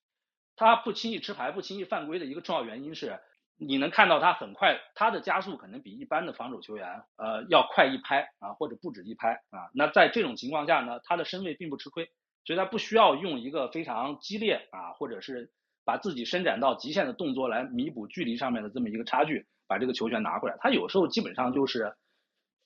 [0.55, 3.19] 他不轻易吃牌，不轻易犯规的一个重要原因是，
[3.57, 9.71] 你能看到他很快，他的加速可能比一般的防守球员呃要快一拍啊，或者不止一拍啊。
[9.73, 12.09] 那在这种情况下呢，他的身位并不吃亏，
[12.43, 15.51] 所以他不需要用一个非常激烈啊，或者是
[15.85, 20.57] 把自己伸展到极限的动作来弥补距离上面的这么一个差距，把这个球权拿回来。
[20.59, 21.95] 他有时候基本上就是。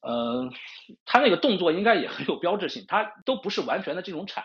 [0.02, 0.50] 呃，
[1.06, 4.44] 他那个动作应该也很有标志性，他都不是完全的这种铲，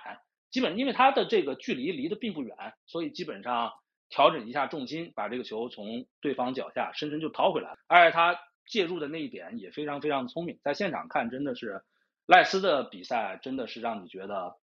[0.51, 3.73] 基本因为他的这个距离离得并不远，所以基本上
[4.11, 7.77] 调整一下重心，把这个球从对方脚下深深就掏回来了。
[7.87, 11.83] 而且他介入的那一点也非常非常聪明，在现场看真的是
[12.27, 14.57] 赖斯的比赛，真的是让你觉得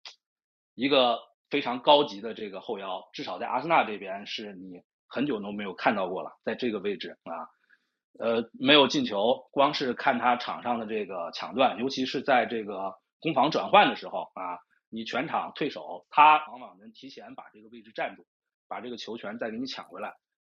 [0.75, 7.49] 一个非常高级的这个后腰，至少在阿森纳这边是你很久都没有看到过了，在这个位置啊。
[8.19, 14.59] 呃，没有进球，光是看他场上的这个抢断，尤其是在这个攻防转换的时候啊，
[14.91, 18.27] 你全场退守，他往往能提前把这个位置站住，
[18.69, 20.13] 把这个球权再给你抢回来。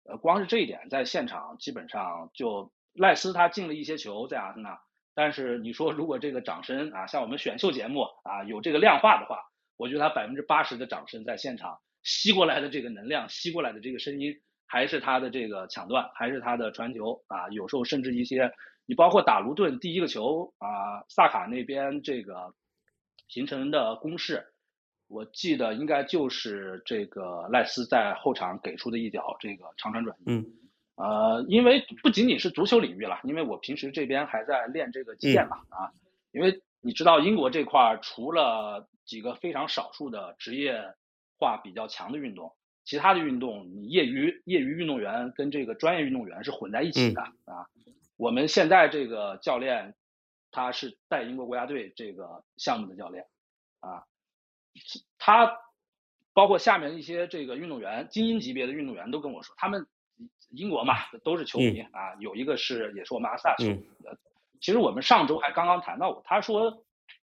[0.08, 4.80] 呃，光是这一点，在现场基本上就赖斯他进了一些球在阿森纳，
[5.16, 9.42] 但是你说如果这个掌声啊，像我们选秀节目啊有这个量化的话，
[9.78, 14.36] 我觉得他百分之八十的掌声在现场吸过来的这个能量，吸过来的这个声音。
[14.68, 17.48] 还是他的这个抢断，还是他的传球啊？
[17.50, 18.52] 有时候甚至一些，
[18.86, 22.54] 你包括打卢顿第一个球啊，萨卡那边这个
[23.30, 24.46] 形成的攻势，
[25.08, 30.24] 我记得应该就是这个赖斯在后场给出的一脚这个长传转移。
[30.26, 30.46] 嗯，
[30.96, 35.92] 呃，因为不仅仅是足球领域了，因为我平时这边还在练这个击剑嘛啊，
[36.32, 40.94] 因为你知道英国这块除了几个非常少数的职业
[41.40, 42.52] 化比较强的运动。
[42.88, 47.68] 其他的运动，你业余业余运动员跟这个专业运动员是混在一起的啊。
[48.16, 49.94] 我们现在这个教练，
[50.52, 53.26] 他是带英国国家队这个项目的教练
[53.82, 54.06] 啊。
[55.20, 55.60] 他
[56.32, 59.86] 包括下面一些这个运动员，精英级别的运动员都跟我说，他们
[60.48, 60.96] 英国嘛
[61.26, 62.16] 都是球迷啊。
[62.20, 64.18] 有一个是也是我们阿萨球迷的。
[64.62, 66.86] 其实我们上周还刚刚谈到过，他说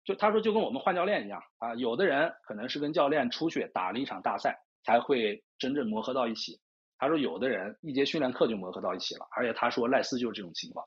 [0.05, 4.61] 就他说就跟我们换教练一样啊，有的人可能是跟教练出去打了一场大赛。
[4.87, 6.61] 才会真正磨合到一起。
[6.97, 10.87] 他说，有的人一节训练课就磨合到一起了，而且他说赖斯就是这种情况。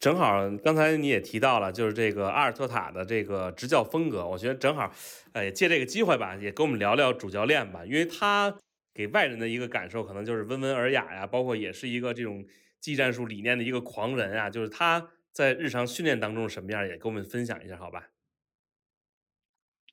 [0.00, 4.92] 正好刚才你也提到了，就是这个阿尔特塔的这个执教风格，我觉得正好，
[5.32, 8.54] 哎，借这个机会吧，也跟我们聊聊主教练吧，因为他
[8.92, 12.44] 给外人的一个感受可能就是温文尔雅呀，包括也是一个这种
[12.80, 14.50] 技战术理念的一个狂人啊。
[14.50, 18.08] 就是他在日常训练当中什么样，也跟我们分享一下，好吧？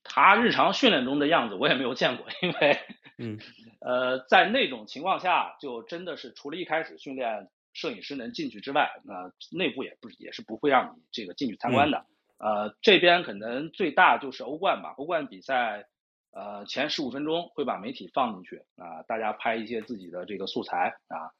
[0.04, 2.78] 他日常训练中的样子我也没有见过，因为，
[3.17, 3.39] 嗯，
[3.82, 12.06] 呃，在那种情况下，就真的是除了一开始训练摄影师能进去之外，那内部也不也是不会让你这个进去参观的。
[12.38, 15.86] 呃，这边可能最大就是欧冠吧，欧冠比赛，
[16.32, 21.32] 呃，前十五分钟会把媒体放进去啊，大家拍一些自己的这个素材啊，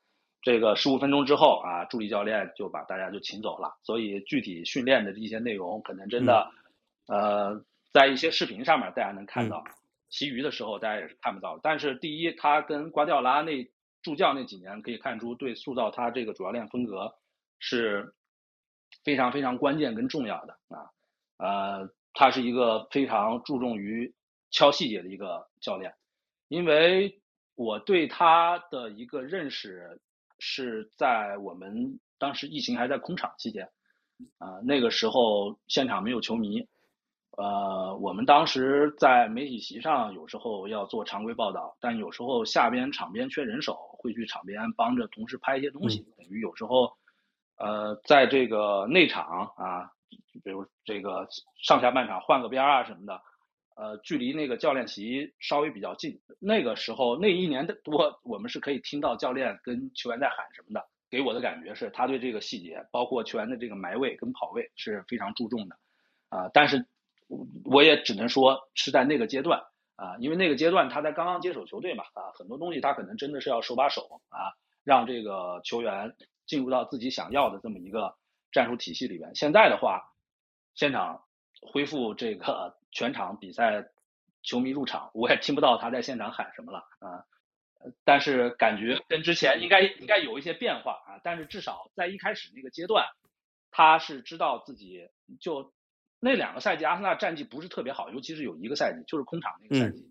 [0.42, 3.78] 这个十五分钟之后啊，助理教练就把大家就请走了。
[3.84, 6.52] 所以具体训练的一些内容，可能真的，
[7.08, 7.64] 呃。
[7.94, 9.64] 在一些视频上面，大家能看到，
[10.16, 11.60] 其余的时候大家也是看不到。
[11.62, 13.70] 但是第一，他跟瓜迪奥拉那
[14.02, 17.16] 助教那几年可以看出，对塑造他这个主教练风格
[17.60, 18.16] 是
[19.04, 20.90] 非常非常关键跟重要的啊。
[21.38, 24.16] 呃，他是一个非常注重于
[24.52, 25.94] 敲细节的一个教练，
[26.48, 27.20] 因为
[27.56, 30.00] 我对他的一个认识
[30.40, 33.70] 是在我们当时疫情还在空场期间
[34.38, 36.66] 啊，那个时候现场没有球迷。
[37.38, 46.00] 呃，我们当时在媒体席上有时候要做常规报道，但有时候下边场边缺人手，会去场边帮着同事拍一些东西。
[46.18, 46.94] 等于有时候，
[47.58, 49.92] 呃，在这个内场啊，
[50.46, 51.28] 比如这个
[51.62, 53.22] 上下半场换个边啊什么的，
[53.76, 56.18] 呃，距离那个教练席稍微比较近。
[56.40, 60.88] 那个时候那一年的多，我们是可以听到教练跟球员在喊什么的。
[61.10, 65.76] 给我的感觉是他对这个细节，包括球员的这个埋位跟跑位是非常注重的
[66.30, 66.86] 啊，但是。
[67.64, 69.64] 我也只能说是在那个阶段
[69.96, 74.54] 啊，因为那个阶段他在刚刚接手球队嘛啊，很多东西他可能真的是要手把手啊，
[74.84, 76.16] 让这个球员
[76.46, 78.16] 进入到自己想要的这么一个
[78.52, 79.36] 战术体系里边。
[79.36, 80.14] 现在的话，
[80.76, 81.24] 现场
[81.62, 83.88] 恢复这个全场比赛
[84.44, 87.26] 球迷入场，我也听不到他在现场喊什么了啊。
[88.04, 91.22] 但是感觉跟之前应该应该有一些变化啊。
[91.24, 93.06] 但是至少在一开始那个阶段，
[93.72, 95.10] 他是知道自己
[95.40, 95.72] 就
[96.26, 100.08] 那两个赛季阿森纳战绩不是特别好，尤其是有一个赛季就是空场那个赛季，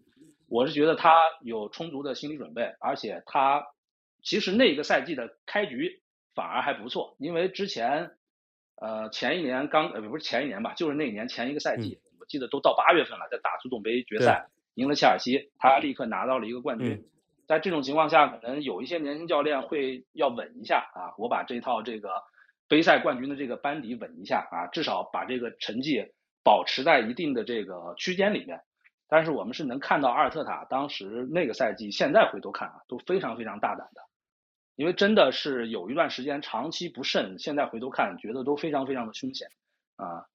[0.48, 1.12] 我是觉得他
[1.42, 3.66] 有充足的心理准备，而且他
[4.22, 6.02] 其实那个赛季的开局
[6.32, 8.12] 反而还不错，因为之前
[8.76, 17.04] 呃前一年刚呃不是前一年吧，就是那一年前一个赛季，我记得都到八月份了，在打足总杯决赛赢了切尔西，他立刻拿到了一个冠军。
[17.48, 22.22] 在这种情况下，可能有一些年轻教练会要稳一下啊，我把这套这个
[22.68, 26.04] 杯赛冠军的这个班底稳一下啊，至少把这个成绩
[26.42, 28.60] 保持在一定的这个区间里面。
[29.08, 34.00] 但是我们是能看到阿尔特塔当时那个赛季，现在回头看啊，都非常非常大胆的，
[34.76, 39.48] 因为真的是有一段时间长期不慎，现在回头看觉得都非常非常的凶险
[39.96, 40.26] 啊。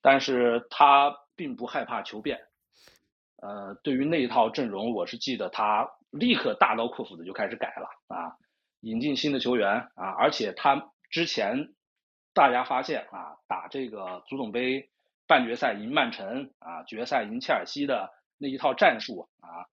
[0.00, 2.40] 但是他并不害怕求变，
[3.42, 5.90] 呃，对于那一套阵容，我是记得他。
[6.12, 8.32] 立刻大刀阔斧的就开始改了啊，
[8.80, 11.74] 引进新的球员啊，而且他之前
[12.32, 14.90] 大家发现啊，打这个足总杯
[15.26, 19.66] 半决赛赢曼城啊，决赛赢切尔西的那一套战术啊，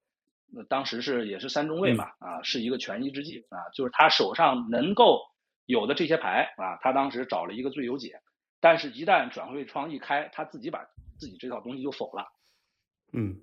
[0.52, 5.22] 那当时是也是三中卫嘛啊，是一个权宜之计啊，就是他手上能够
[5.66, 8.20] 有的这些牌啊，他当时找了一个最优解，
[8.60, 10.86] 但是一旦转会窗一开，他自己把
[11.20, 12.26] 自己这套东西就否了，
[13.12, 13.42] 嗯，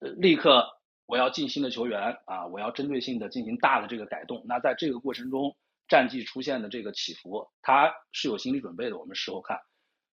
[0.00, 0.66] 立刻。
[1.06, 4.42] 我要进新的球员啊，我要针对性的进行大的这个改动。
[4.46, 5.54] 那在这个过程中，
[5.88, 8.98] 战绩出现的这个起伏，他是有心理准备的。
[8.98, 9.60] 我们事后看，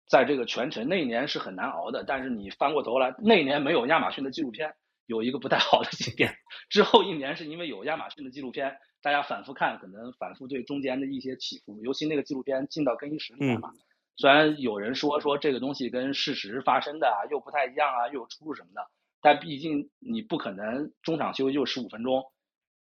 [0.09, 2.05] 在这个全程那一年是很难熬的。
[2.05, 4.75] 但是你翻过头来，那一年没有亚马逊的纪录片，
[5.07, 6.37] 有一个不太好的景点。
[6.69, 13.71] 之后一年是因为有亚马逊的纪录片，大家反复看，可能反复对中间的一些起伏，尤其那个纪录片进到更衣室里面嘛。
[14.17, 18.87] 虽然有人说说这个东西跟事实发生的啊又不太一样啊，又有出入什么的。
[19.21, 22.23] 但毕竟你不可能中场休息就十五分钟，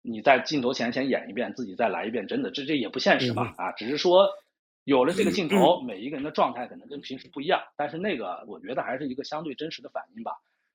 [0.03, 3.72] 你在镜头前先演一遍，自己再来一遍，真的这这也不现实嘛啊！
[3.72, 4.28] 只是说
[4.84, 10.32] 有了这个镜头，每一个人的状态可能跟平时不一样，但是那个我觉得还是一个相对真实的反应吧。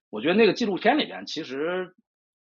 [0.09, 1.93] 我觉得那个纪录片里边，其实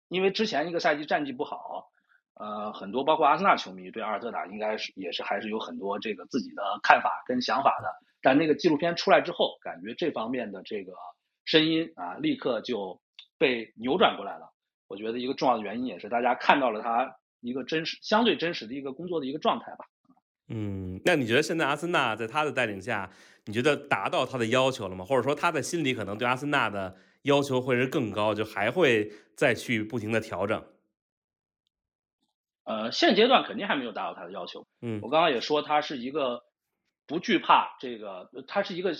[0.08, 1.90] 因为之前一个赛季战绩不好，
[2.34, 7.88] 呃，很多包括阿森纳球迷对阿尔特塔应该是也是还是有很多这个自己的看法跟想法的。
[8.22, 10.92] 但那个纪录片出来之后，感觉这方面的这个
[11.44, 13.00] 声音啊，立刻就。
[13.38, 14.50] 被扭转过来了，
[14.88, 19.84] 我觉得一个重要的原因也是大家看到了他一个真实、相对真实的一个工作的一个状态吧。
[20.48, 23.10] 嗯，那你觉得现在阿森纳在他的带领下，
[23.46, 25.04] 你觉得达到他的要求了吗？
[25.04, 30.64] 或者说他在心里可能对阿森纳的要求会是更高，就还会再去不停的调整？
[32.64, 34.66] 呃，现阶段肯定还没有达到他的要求。
[34.82, 36.44] 嗯，我刚刚也说他是一个
[37.06, 38.92] 不惧怕这个，他是一个。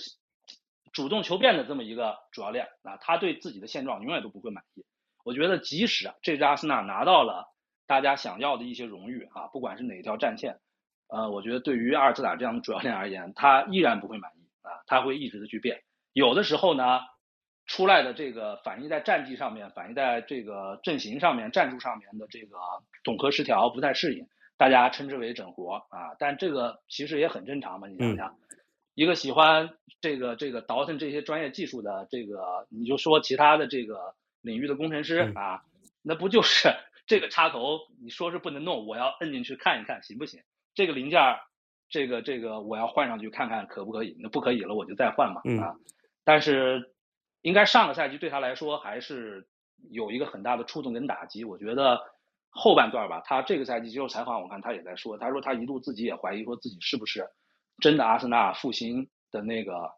[0.93, 4.83] 主动求变的这么一个主教练啊，他对自己的现状永远都不会满意。
[5.27, 7.53] 我觉得，即使啊，这支阿森纳拿到了
[7.89, 10.61] 大家想要的一些荣誉啊，不管是哪一条战线，
[11.09, 15.83] 呃，我觉得对于阿尔特塔这样的主教练而言，他依然不会满意啊，他会一直的去变。
[16.13, 17.01] 有的时候呢，
[17.67, 22.57] 出来的这个反映在战绩上面，反映在这个阵型上面、战术上面的这个
[23.03, 28.37] 统合失调不太适应，大家称之为整活啊，但这个其实也很正常嘛，你想想。
[28.95, 29.71] 一个喜欢
[30.01, 34.15] 这个这个倒腾这些专业技术的这个，你就说其他的这个
[34.47, 35.61] 领域的工程师啊，
[36.03, 36.73] 那不就是
[37.07, 37.81] 这个插头？
[38.03, 40.41] 你说是不能弄，我要摁进去看一看行不行？
[40.75, 41.41] 这个零件儿，
[41.89, 44.17] 这个这个我要换上去看看可不可以？
[44.21, 45.75] 那不可以了，我就再换嘛啊。
[46.25, 46.95] 但是
[47.43, 49.47] 应该上个赛季对他来说还是
[49.91, 51.45] 有一个很大的触动跟打击。
[51.45, 52.01] 我觉得
[52.49, 57.29] 后半段吧，他这个赛季接受采访，我看他也在说，他说他一度自己也怀疑说自己是不是。
[57.79, 59.91] 真的阿森纳复兴的那个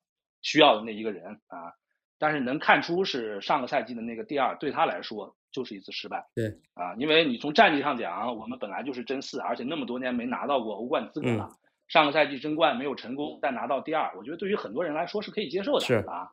[0.42, 1.72] 需要的那一个人啊，
[2.18, 6.26] 但是能看出是上个赛季的那个第二，对他来说就是一次失败。
[6.34, 11.50] 对啊，因为你从战绩上讲，我们本来就是争四，而且那么多年没拿到过欧冠资格了。
[11.86, 15.80] 上个赛季争冠没有成功，但拿到第二，我觉得对于很多人来说是可以接受的。
[15.80, 16.32] 是啊，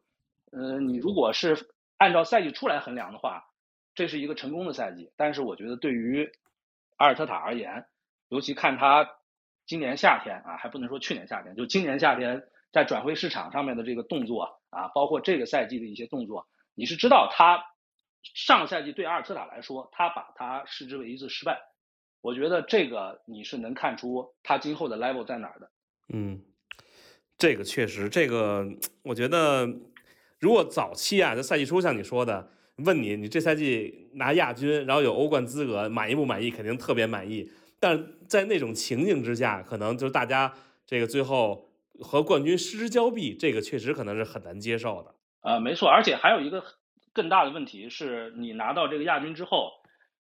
[0.52, 3.46] 嗯，你如果是按照赛季出来衡量的话，
[3.94, 5.12] 这是一个成功的赛季。
[5.16, 6.30] 但是我觉得对于
[6.98, 7.86] 阿尔特塔而言，
[8.30, 9.10] 尤其看他。
[9.68, 12.44] 今年夏天啊，还不能说去年夏天，就今年夏天
[12.76, 17.64] 在转会市场上面的这个动作啊，包括这个赛季的一些动作，你是知道他
[18.22, 21.58] 上赛季对阿尔特塔来说，他把他视之为一次失败。
[22.20, 25.72] 我觉得这个你是能看出他今后的 level 在哪儿的。
[26.14, 26.42] 嗯，
[27.38, 28.68] 这个确实，这个
[29.04, 29.66] 我觉得，
[30.42, 36.52] 如果早期啊，在赛季初像你说的，问你你这赛季拿亚军，然后有欧冠资格，满意不满意？
[36.52, 37.50] 肯定特别满意。
[37.80, 40.54] 但在那种情境之下，可能就是大家
[40.86, 41.70] 这个最后
[42.02, 45.16] 和冠军失之交臂，这个确实可能是很难接受的。
[45.42, 46.64] 呃，没错，而且还有一个
[47.14, 49.72] 更大的问题是，你拿到这个亚军之后，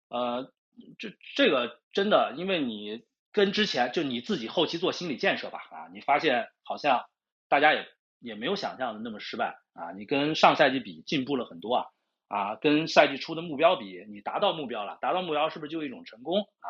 [0.08, 0.52] 呃，
[0.98, 7.04] 这这个真的，因为你跟之前就你自己后期做心理建设吧，啊，你发现好像
[7.48, 7.86] 大家也
[8.18, 11.86] 也没有想象的那么失败啊，你跟上赛季比进步了很多啊，
[12.28, 16.68] 啊，跟赛季初的目标比，你达到目标了，达到目标是不是就一种成功啊？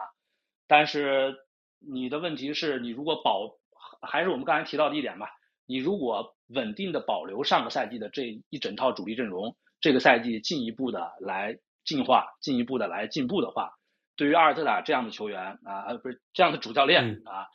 [0.66, 1.36] 但是
[1.78, 3.59] 你的问题是你如果保，
[4.00, 5.28] 还是我们刚才提到的一点吧。
[5.66, 13.74] 你如果稳定的保留上个赛季的这一整套主力阵容，这个赛季进一步的来进化，进一步的来进步的话，
[14.16, 17.46] 对于阿尔特塔这样的球员啊，呃，不是这样的主教练啊，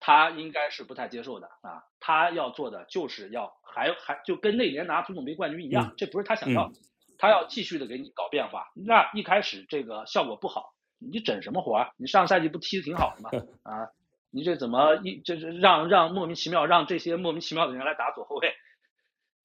[0.00, 1.84] 他应该是不太接受的啊。
[2.00, 6.72] 他要做的就是要还还就跟那年拿足总杯冠军一样，这不是他想要，
[7.18, 8.66] 他要继续的给你搞变化。
[8.74, 11.92] 那一开始这个效果不好，你整什么活儿？
[11.98, 13.30] 你上赛季不踢的挺好的吗？
[13.62, 13.86] 啊？
[14.30, 18.54] 你这怎么一就是让让莫名其妙让这些莫名其妙的人来打左后卫？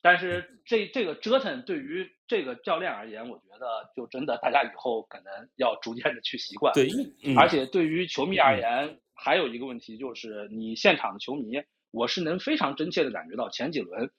[0.01, 6.71] 但是这这个折腾对于这个教练而言，我觉得就真的大家以后可能要逐渐的去习惯。
[6.75, 6.89] 对，
[7.35, 14.11] 而且对于球迷而言，还有一个问题就是你现场的球迷，我是能非常真切的感觉到前几轮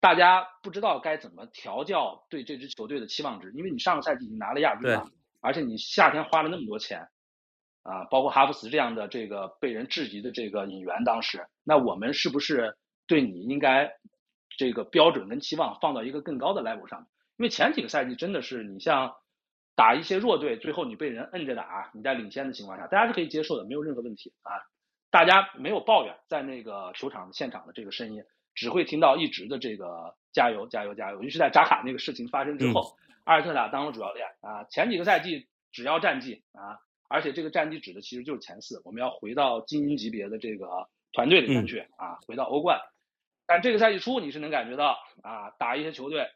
[0.00, 5.08] 大家不知道该怎么调教对这支球队的期望值，因为你上个赛季你拿了亚军了，
[5.40, 7.06] 而且你夏天花了那么多钱。
[7.84, 12.76] 啊，包括哈弗茨这样的这个被人质疑的这个引援，当时那我们是不是
[13.06, 13.92] 对你应该
[14.56, 17.06] 这个标准跟期望放到一个更高的 level 上？
[17.36, 19.14] 因为前几个赛季真的是你像
[19.74, 24.50] 打一些弱队，最后你被人摁着打，你在领先的情况下，大家是可以接受的，没有任何问题啊。
[25.10, 28.24] 大家没有抱怨，在那个球场现场的这个声音，
[28.54, 31.18] 只会听到一直的这个加油加油加油。
[31.18, 36.80] 尤其是在扎卡那个事情发生之后，阿尔特塔当了主教练啊，前几个赛季只要战绩啊。
[37.14, 42.80] 而且这个战绩指的其实就是前四，我们要回到精英级别的这个团队里面去啊，回到欧冠。
[43.46, 46.26] 但这个赛季初你是能感觉到啊，打一些球队，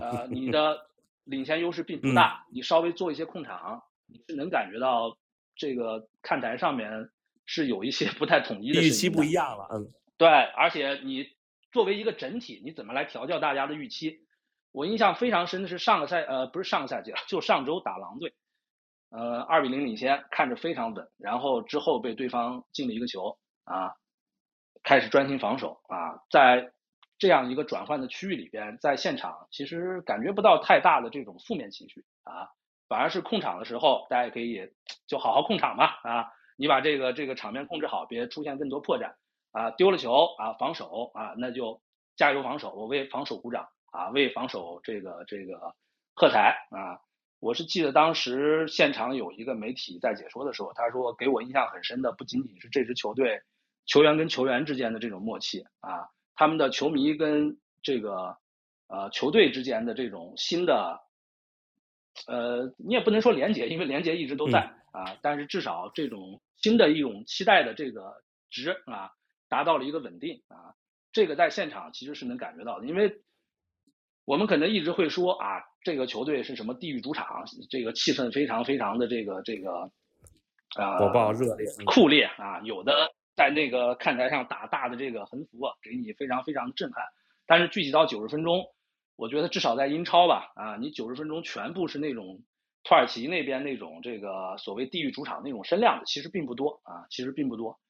[0.00, 0.88] 呃，你的
[1.22, 5.16] 领先优势并不大，你稍微做一些控场，你是能感觉到
[5.54, 7.08] 这个看台上面
[7.46, 9.86] 是有一些不太统一的预期不一样了，嗯，
[10.18, 11.28] 对，而且你
[11.70, 14.26] 作为一个整体，你怎么来调教大家的预期？
[14.72, 18.34] 我印象非常深的是上个赛呃不是上个赛季了，就上周打狼队。
[19.10, 21.08] 呃，二比零领先，看着非常稳。
[21.18, 23.94] 然后之后被对方进了一个球啊，
[24.82, 26.72] 开始专心防守啊，在
[27.18, 32.48] 这样一个转换的区域里边，在现场其实感觉不到太大的这种负面情绪啊，
[32.88, 34.70] 反而是控场的时候，大家可以
[35.06, 39.14] 就好好控场吧啊，你把这个这个场面控制好，别出现更多破绽
[39.52, 41.82] 啊，丢了球啊，防守啊，那就
[42.16, 45.74] 加油防守，我为防守鼓掌啊，为防守这个这个
[46.14, 47.00] 喝彩啊。
[47.40, 53.40] 我是记得当时现场有一个媒体在解说的时候，他说给我印象很深的不仅仅是这支球队
[53.86, 58.36] 球员跟球员之间的这种默契啊，他们的球迷跟这个
[58.88, 61.00] 呃球队之间的这种新的
[62.26, 69.12] 呃，你也不能说连接，因为连接一直都在啊，但是至少这种新的一种期待的这个值啊，
[69.48, 70.74] 达到了一个稳定啊，
[71.10, 73.22] 这个在现场其实是能感觉到的，因为
[74.24, 75.62] 我们可能一直会说啊。
[75.82, 77.42] 这个球队是什么地狱主场？
[77.70, 79.90] 这个气氛非常非常的这个这个
[80.76, 82.60] 啊火爆热烈酷烈啊！
[82.64, 87.02] 有的在那个看台上打大的这个横幅，给你非常非常震撼。
[87.46, 88.66] 但是具体到九十分钟，
[89.16, 92.42] 我觉得至少在英超吧啊，你九十分钟全部是那种
[92.84, 97.80] 土耳其那边那种这个所谓地狱主场那种声量的，其实并不多啊，其实并不多。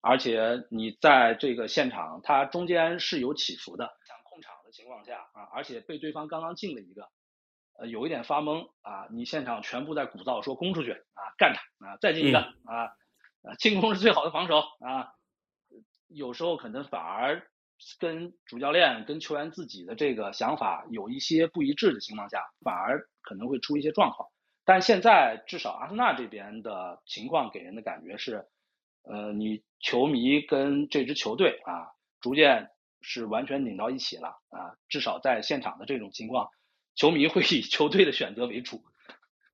[0.00, 3.90] 而且你在这个现场，它中间是有起伏的。
[4.86, 7.08] 情况下啊，而且被对方刚刚进了一个，
[7.76, 9.08] 呃，有一点发懵啊。
[9.10, 12.94] 你现场全部在鼓噪说攻出去啊，干他啊，再进一个啊，
[13.58, 15.12] 进攻是最好的防守啊。
[16.06, 17.50] 有时候可能反而
[17.98, 24.28] 跟主教练、跟球员自己的这个想法有一些不一致的情况下，反而可能会出一些状况。
[24.64, 28.46] 但现在至少阿森纳这边的情况给人的感觉是，
[29.02, 32.70] 呃，你球迷跟这支球队啊，逐渐。
[33.08, 34.74] 是完全拧到一起了啊！
[34.88, 36.48] 至少在现场的这种情况，
[36.96, 38.82] 球迷会以球队的选择为主。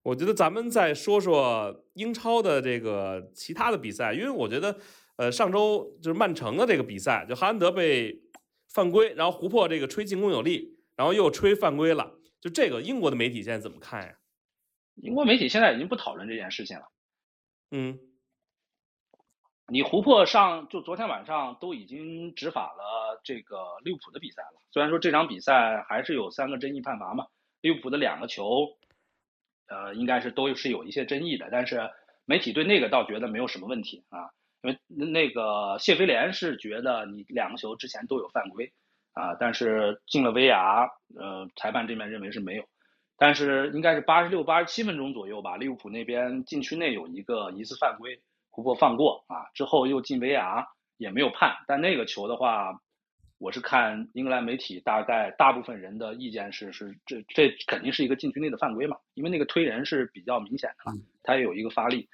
[0.02, 4.78] 我觉得咱们再说说英超的这个其他的比赛，因为我觉得，
[5.16, 8.22] 呃，上周就是曼城的这个比赛，就哈兰德被
[8.70, 14.14] 犯规，然后胡珀这个吹进攻有力，然后又吹犯规了，就这个英国的媒体现在怎么看呀？
[14.94, 16.84] 英国媒体现在已经不讨论这件事情了。
[17.70, 17.98] 嗯。
[19.72, 24.60] 你胡珀上就昨天晚上都已经执法了这个利物浦的比赛了。
[24.70, 27.24] 虽然说这场比赛还是有三个争议判罚嘛，
[27.62, 28.76] 利物浦的两个球，
[29.68, 31.48] 呃，应该是都是有一些争议的。
[31.50, 31.88] 但是
[32.26, 34.28] 媒体对那个倒觉得没有什么问题啊，
[34.62, 34.78] 因为
[35.10, 38.74] 那个谢菲联是觉得你两个球之前都有犯规
[39.14, 42.64] 啊，但是进了 VR，呃，裁判这边认为是没有。
[43.16, 48.20] 但是应该是八十六、八十七分钟左右吧，利物浦那边禁区内有一个疑似犯规，
[48.52, 51.56] 胡珀放过啊，之后又进 VR 也没有判。
[51.66, 52.80] 但那个球的话，
[53.38, 60.92] 我是看英格兰媒体大概大部分人的意见是是这这肯定是一个禁区内的犯规嘛，因为那个推人是比较明显的嘛，
[61.24, 62.08] 他也有一个发力，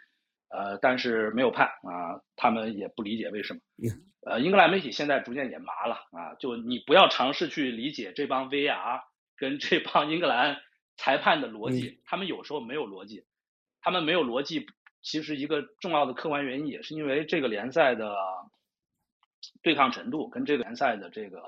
[0.49, 3.61] 呃，但是没有判啊，他们也不理解为什么。
[4.25, 9.03] 呃，英格兰媒体现在逐渐也麻了啊，就你不要尝试去理解这帮 VR
[9.37, 10.59] 跟这帮英格兰。
[11.01, 13.25] 裁判的逻辑，他们有时候没有逻辑，
[13.81, 14.67] 他们没有逻辑。
[15.03, 18.17] 其实一个重要的客观原因也是因为这个联赛的
[19.63, 21.43] 对抗程度跟这个联赛的这个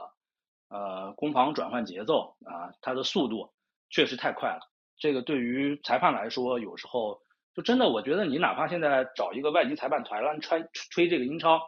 [0.68, 3.53] 呃攻防转换节奏啊，它的速度
[3.90, 4.61] 确实太快了。
[4.98, 7.22] 这个对于裁判来说，有时候
[7.55, 11.61] 就真的，我觉得你哪怕现在找一个外籍裁判团来吹吹这个英超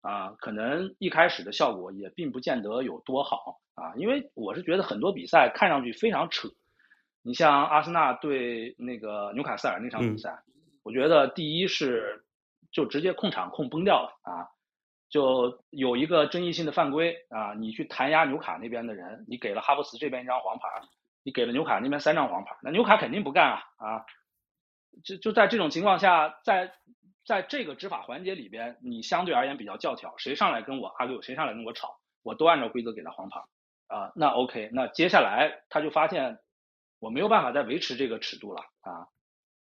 [0.00, 6.48] 啊，可能一开始的效果也并不见得有多好啊，因为我是觉得很多比赛看上去非常扯。
[7.22, 10.44] 你像阿森纳对那个纽卡斯尔那场比赛，
[10.86, 12.24] 我觉得第一是
[12.70, 14.46] 就直接控场控崩掉了啊，
[15.08, 20.68] 就有一个争议性的犯规啊，你去弹压纽卡那边的人，你给了哈弗茨这边一张黄牌，
[21.24, 24.06] 你给了纽卡那边三张黄牌，那纽卡肯定不干啊啊，
[25.02, 26.72] 就就在这种情况下，在
[27.26, 33.40] 在这个执法环节里边，你相对而言比较教条，谁上来跟我阿六，谁上来跟我吵，我都按照规则给他黄牌
[33.88, 36.38] 啊，那 OK，那接下来他就发现。
[36.98, 39.06] 我没有办法再维持这个尺度了啊！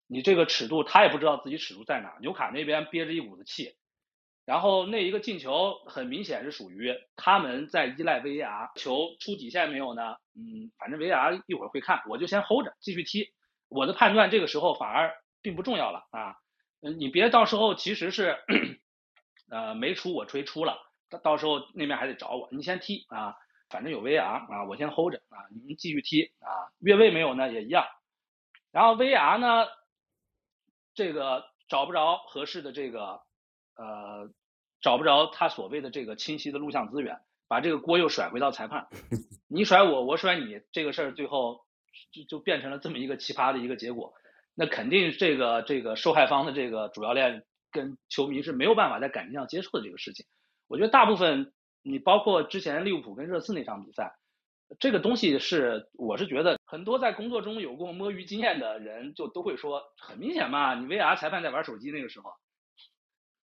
[0.07, 2.15] 你这个尺度，他也不知道自己尺度在哪。
[2.21, 3.75] 纽卡那边憋着一股子气，
[4.45, 10.17] 然后那一个进球很明显是属于他们在依赖 VAR，球出底线没有呢？
[10.35, 13.33] 嗯，反正 VAR 一会儿会看，我就先 hold 着继续踢。
[13.69, 16.35] 我的判断这个时候反而并不重要了啊！
[16.79, 18.37] 你别到时候其实是
[19.49, 20.77] 呃没出我吹出了，
[21.09, 23.35] 到到时候那边还得找我，你先踢啊！
[23.69, 27.85] 反正有 VR 啊，我先 hold 着啊，你们继续踢啊，越位没有呢也一样。
[28.71, 29.65] 然后 VR 呢，
[30.93, 33.21] 这个找不着合适的这个
[33.75, 34.29] 呃，
[34.81, 38.87] 找不着他所谓的这个清晰的录像资源，把这个锅又甩回到裁判，
[39.47, 41.65] 你甩我，我甩你，这个事儿最后
[42.11, 44.13] 就就变成了这么一个奇葩的一个结果。
[44.55, 50.25] 那肯定这个这个受害方的这个主教练跟球迷是没有办法在感情上接受的这个事情。
[50.67, 51.53] 我觉得大部分。
[51.85, 54.15] 你包括之前利物浦跟热刺那场比赛，
[54.79, 62.31] 这个东西是，我是觉得很多在工作中有过摸鱼经验的人就都会说，很明显嘛，你 VR 裁判在玩手机那个时候，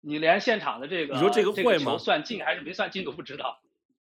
[0.00, 1.98] 你连现场的这个你说这个会吗？
[1.98, 3.60] 算进还是没算进都不知道。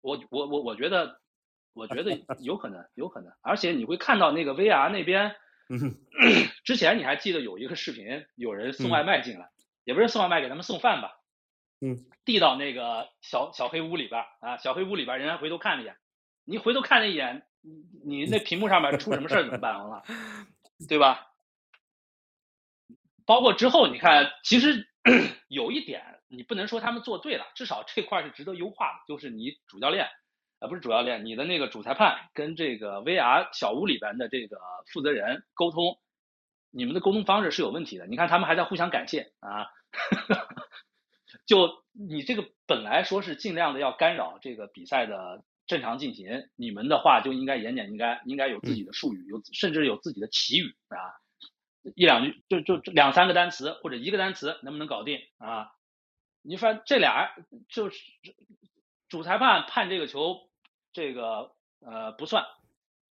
[0.01, 1.21] 我我我我觉得，
[1.75, 3.33] 我觉得有可能，有可能。
[3.43, 5.35] 而且你会看到那个 VR 那边，
[6.65, 9.51] 之前你还记得有一个视频，有人送外卖进来，
[9.85, 11.13] 也不是送外卖给他们送饭吧？
[11.81, 15.97] 嗯，递到那个小小黑屋里边啊，小黑屋里边，人家回头看了一眼，
[16.47, 20.03] 你回头看了一眼，你你那屏幕上面出什么事儿怎么办了？
[20.89, 21.27] 对吧？
[23.27, 24.89] 包括之后你看，其实
[25.49, 30.07] 有一点你不能说他们做对了，至少这块是值得优化的，就是你主教练
[30.61, 34.59] 啊不是主教练，你的那个主裁判跟这个 VR 小屋里边的这个
[34.93, 35.99] 负责人沟通，
[36.71, 38.07] 你们的沟通方式是有问题的。
[38.07, 39.67] 你看他们还在互相感谢啊。
[41.47, 50.99] 就你这个本来说是尽量的要干扰这个比赛的正常进行，你们的话就应该言简意赅，应该有自己的术语，有甚至有自己的奇语啊，
[51.95, 55.73] 一两句就就两三个单词或者一个单词能不能搞定啊？
[56.43, 57.35] 你说这俩
[57.69, 58.01] 就是
[59.09, 60.49] 主裁判判这个球
[60.93, 62.45] 这个呃不算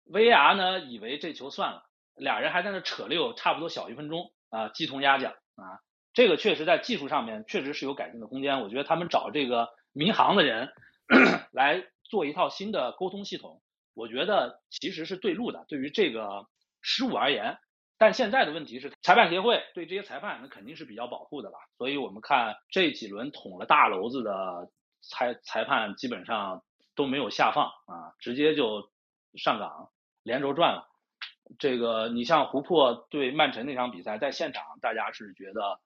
[0.06, 1.84] ，VAR 呢以为这球算了，
[2.16, 5.80] 俩人还在那扯了有差不多小一分钟啊，鸡同鸭讲啊。
[6.14, 8.60] 这个确实在技术上面确实是有改进的空间。
[8.60, 10.72] 我觉得他们找这个民航的人
[11.52, 13.62] 来做一套新的沟通系统，
[13.94, 15.64] 我觉得其实是对路的。
[15.68, 16.46] 对于这个
[16.80, 17.58] 失误而言，
[17.96, 21.58] 但现在的问题是，裁判协会对这些裁判那肯定是比较保护的吧？
[21.76, 24.70] 所以我们看这几轮捅了大娄子的
[25.02, 26.62] 裁裁判基本上
[26.94, 28.90] 都没有下放啊，直接就
[29.34, 29.90] 上岗
[30.22, 30.88] 连轴转了。
[31.58, 35.80] 这个你像胡珀对曼城那场比赛，在现场大家是觉得。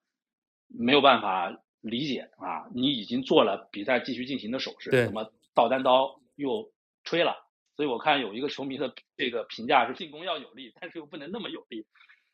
[0.75, 2.65] 没有办法理解啊！
[2.75, 6.73] 你已经做了比赛继续进行的手势，怎么倒单刀又
[7.05, 7.37] 吹了？
[7.77, 11.87] 所以我看有一个球迷的这个评价是进攻要有力，但是又不能那么有力。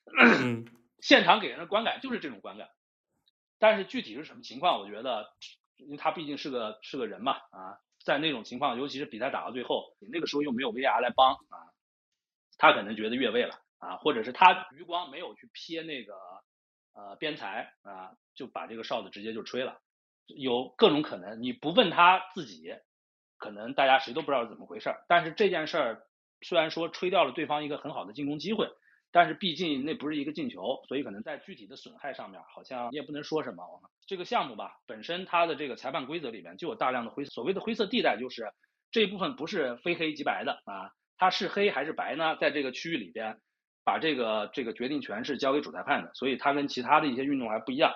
[1.00, 2.68] 现场给人的观感就是这种观感，
[3.58, 5.28] 但是具体是什么情况，我觉得，
[5.76, 11.70] 因为他毕竟是个是个人嘛啊，在那种情况，尤其是比赛打到最后，你那个时候又没有 VR 来帮啊，
[12.56, 16.14] 他可能觉得越位了啊，或者是他余光没有去瞥那个。
[16.94, 19.80] 呃，边裁啊，就把这个哨子直接就吹了，
[20.26, 21.40] 有各种可能。
[21.40, 22.74] 你不问他自己，
[23.38, 25.04] 可能大家谁都不知道是怎么回事儿。
[25.08, 26.02] 但是这件事儿
[26.42, 28.68] 虽然说吹掉了对方一个很好的进攻机会，
[29.10, 33.64] 但是毕竟那不是一个进球，所以可能在具体的损害上面，好像你也不能说什么。
[34.06, 38.52] 这个项目吧，本身它的这个裁判规则里面就有大量的灰，所谓的灰色地带，就是
[38.90, 42.36] 这一部分不是非黑即白的啊，它是黑还是白呢？
[42.36, 43.38] 在这个区域里边，
[43.84, 47.92] 把这个这个决定权是交给主裁判的，所以它跟其他的一些运动还不一样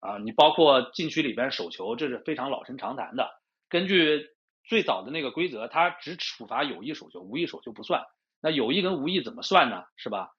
[0.00, 0.18] 啊。
[0.18, 3.30] 你包括禁区里边手球，这是非常老生常谈的。
[3.70, 4.28] 根据
[4.64, 8.04] 最早的那个规则，它只处罚有意手球，无意手球不算。
[8.40, 9.84] 那有意跟无意怎么算呢？
[9.96, 10.34] 是吧？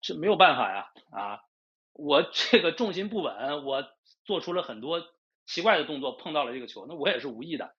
[0.00, 1.40] 这没有办法呀啊！
[1.92, 3.84] 我 这个重心不稳，我。
[4.24, 5.02] 做出了很多
[5.46, 7.74] 奇怪的动作，碰到了这个球，那我也是无意的，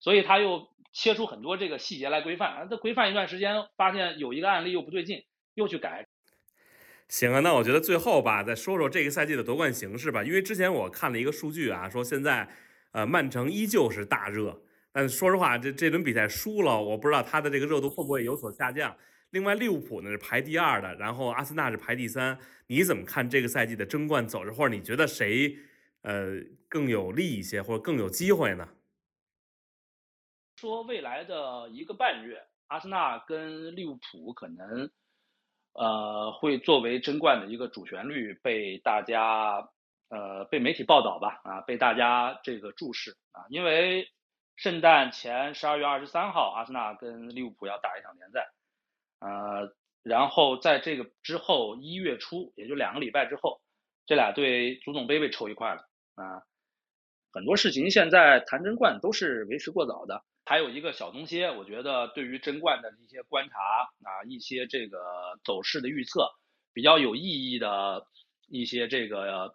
[0.00, 2.64] 所以他又切出很多这个细节来规范啊。
[2.64, 6.08] 他规范一段时间，发现有一个案例又不对劲，又去改。
[7.08, 10.24] 行啊，那我觉得最后吧，再说说这个赛季的夺冠形势吧。
[10.24, 12.48] 因为之前我看了一个数据啊，说现在
[12.92, 14.62] 呃曼城依旧是大热，
[14.92, 18.96] 但说实话，这这轮比赛输了，我不知道他的这个热度会不会有所下降。
[19.30, 22.38] 另外利物浦呢是排第二的，然后阿森纳是排第三。
[22.66, 25.56] 你怎么看这个赛季的争冠走势，或者你觉得谁？
[26.02, 26.32] 呃，
[26.68, 28.68] 更有利一些，或者更有机会呢？
[30.56, 34.90] 说未来的一个半月，阿森纳跟利物浦可能，
[35.74, 39.68] 呃，会作为争冠的一个主旋律被大家，
[40.08, 44.04] 呃，被媒体报道吧，啊，被大家这个注视啊，因为
[44.56, 48.48] 圣诞前十二月二十三号，阿森纳跟利物浦要打一场联赛，
[49.18, 53.60] 呃，然后在这个之后一月初，也就两个礼拜之后，
[54.06, 55.88] 这俩队足总杯被抽一块了。
[56.14, 56.42] 啊，
[57.32, 60.22] 很多事情现在谈争冠都是为时过早的。
[60.44, 63.58] 还有一个小东西，我觉得对于争冠的一些观察
[64.04, 64.98] 啊，一些这个
[65.44, 66.30] 走势的预测
[66.72, 68.06] 比较有意义的
[68.48, 69.54] 一些这个，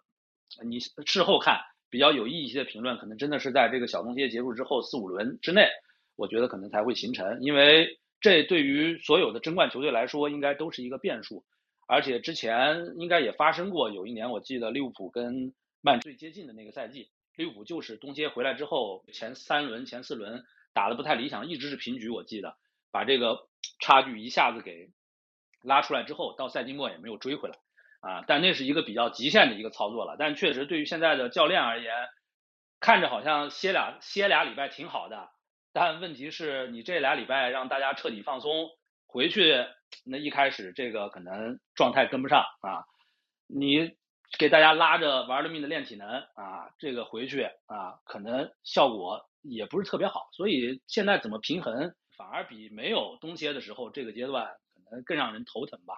[0.64, 5.68] 你事后看比较有意义一些评论，可能真的是在这个小东西结束之后四五轮之内，
[6.16, 11.44] 我觉得可能才会形成，因为这对于所有的争冠球队来说，应该都是一个变数。
[11.86, 15.54] 而且之前应该也发生过，有一年我记得利物浦跟。
[15.80, 20.42] 曼最接近的那个赛季，利物浦就是东歇回来之后，前三轮、前四轮
[20.74, 22.08] 打的不太理想，一直是平局。
[22.08, 22.56] 我记得
[22.90, 23.46] 把这个
[23.78, 24.90] 差距一下子给
[25.62, 27.56] 拉出来之后，到赛季末也没有追回来
[28.00, 28.24] 啊。
[28.26, 30.16] 但那是一个比较极限的一个操作了。
[30.18, 31.92] 但确实对于现在的教练而言，
[32.80, 35.28] 看着好像歇俩歇俩礼拜挺好的，
[35.72, 38.68] 但问题是你这俩礼拜让大家彻底放松，
[39.06, 39.66] 回去
[40.04, 42.84] 那一开始这个可能状态跟不上啊，
[43.46, 43.96] 你。
[44.38, 50.28] 给大家拉着玩了命的练体能啊，这个回去啊，可能效果也不是特别好。
[50.32, 54.44] 所以现在怎么平衡，反而比没有冬歇的时候这个阶段
[54.74, 55.94] 可能更让人头疼吧。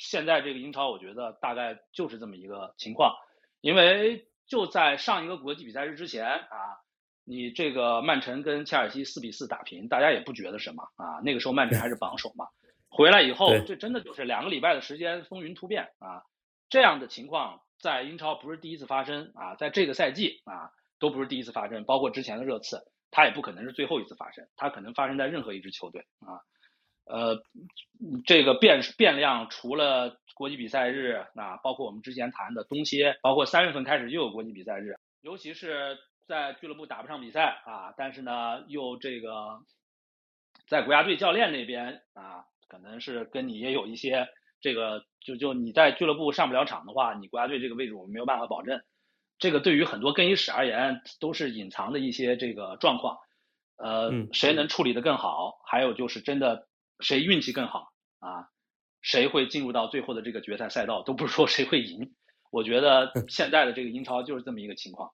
[0.00, 3.14] 现在这个英超，我觉得大概就是这么一个情况。
[3.60, 6.80] 因为就在上一个国际比赛日之前啊，
[7.24, 11.20] 你这个曼城跟切尔西四比四打平，大家也不觉得什么啊。
[11.22, 12.46] 那个时候曼城还是榜首嘛。
[12.88, 16.24] 回来以后，这真的就是两个礼拜的时间风云突变啊。
[16.70, 26.40] 这样的情况在英超不是第一次发生啊，在这个赛季啊都不是第一次发生，包括之前的热刺，它也不可能是最后一次发生，它可能发生在任何一支球队啊。
[27.10, 27.42] 呃，
[28.24, 39.60] 这个变变量除了国际比赛日啊，包括我们之前谈的冬歇，包括三月份开始又有国际比赛日，尤其是在俱乐部打不上比赛啊，但是呢又这个
[40.66, 44.28] 在国家队教练那边啊，可能是跟你也有一些。
[44.62, 48.78] 这个就就你在俱乐部上不了场的话，你国家队这个位置我们没有办法保证。
[49.38, 53.16] 这个对于很多更衣室而言都是隐藏的一些这个状况。
[53.78, 55.58] 呃，谁能处理的更好？
[55.64, 56.68] 还有就是真的
[57.00, 58.48] 谁运气更好啊？
[59.02, 61.02] 谁会进入到最后的这个决赛赛道？
[61.02, 62.12] 都不是说谁会赢。
[62.50, 65.10] 我觉得现在的这个英超就是这么一个情况。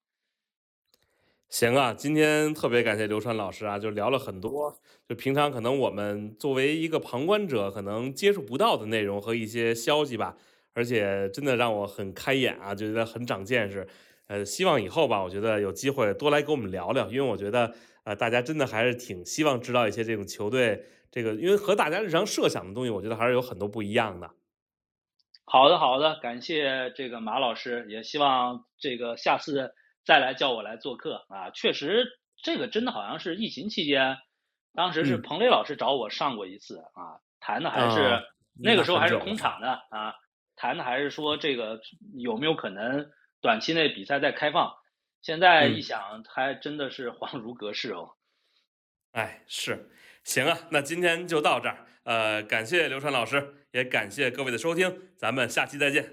[1.48, 4.76] 行啊，今天特别感谢刘川老师啊，就聊了很多，
[5.08, 10.36] 就平常可能我们作为一个旁观者可能接触不到的内容和一些消息吧，
[10.72, 13.86] 而且真的让我很开眼啊，就觉得很长见识。
[14.26, 17.72] 呃，希望以后吧，我觉得有机会多来跟我们聊聊，因为我觉得
[18.02, 20.84] 呃，大家真的还是挺希望知道一些这种球队
[21.16, 24.30] 这个，因为和大家日常设想的东西，我觉得还是有很多不一样的。
[25.46, 29.74] 好的，好的，感谢这个马老师，也希望这个下次。
[30.04, 31.50] 再来叫我来做客啊！
[31.50, 32.06] 确实，
[32.40, 34.18] 这个真的好像是疫情期间，
[34.72, 38.22] 当时是彭磊老师找我上过一次啊，谈的还是
[38.54, 40.14] 那个时候还是空场的啊，
[40.54, 41.80] 谈的还是说这个
[42.14, 43.10] 有没有可能
[43.40, 44.74] 短期内比赛再开放？
[45.22, 48.10] 现在一想，还真的是 恍如隔世哦。
[49.10, 49.90] 哎，是，
[50.26, 51.86] 行啊，那今天就到这儿。
[52.02, 56.04] 呃，感谢刘川老师，也感谢各位的收听，咱们下期再见。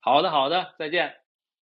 [0.00, 1.23] 好的，好的，再见。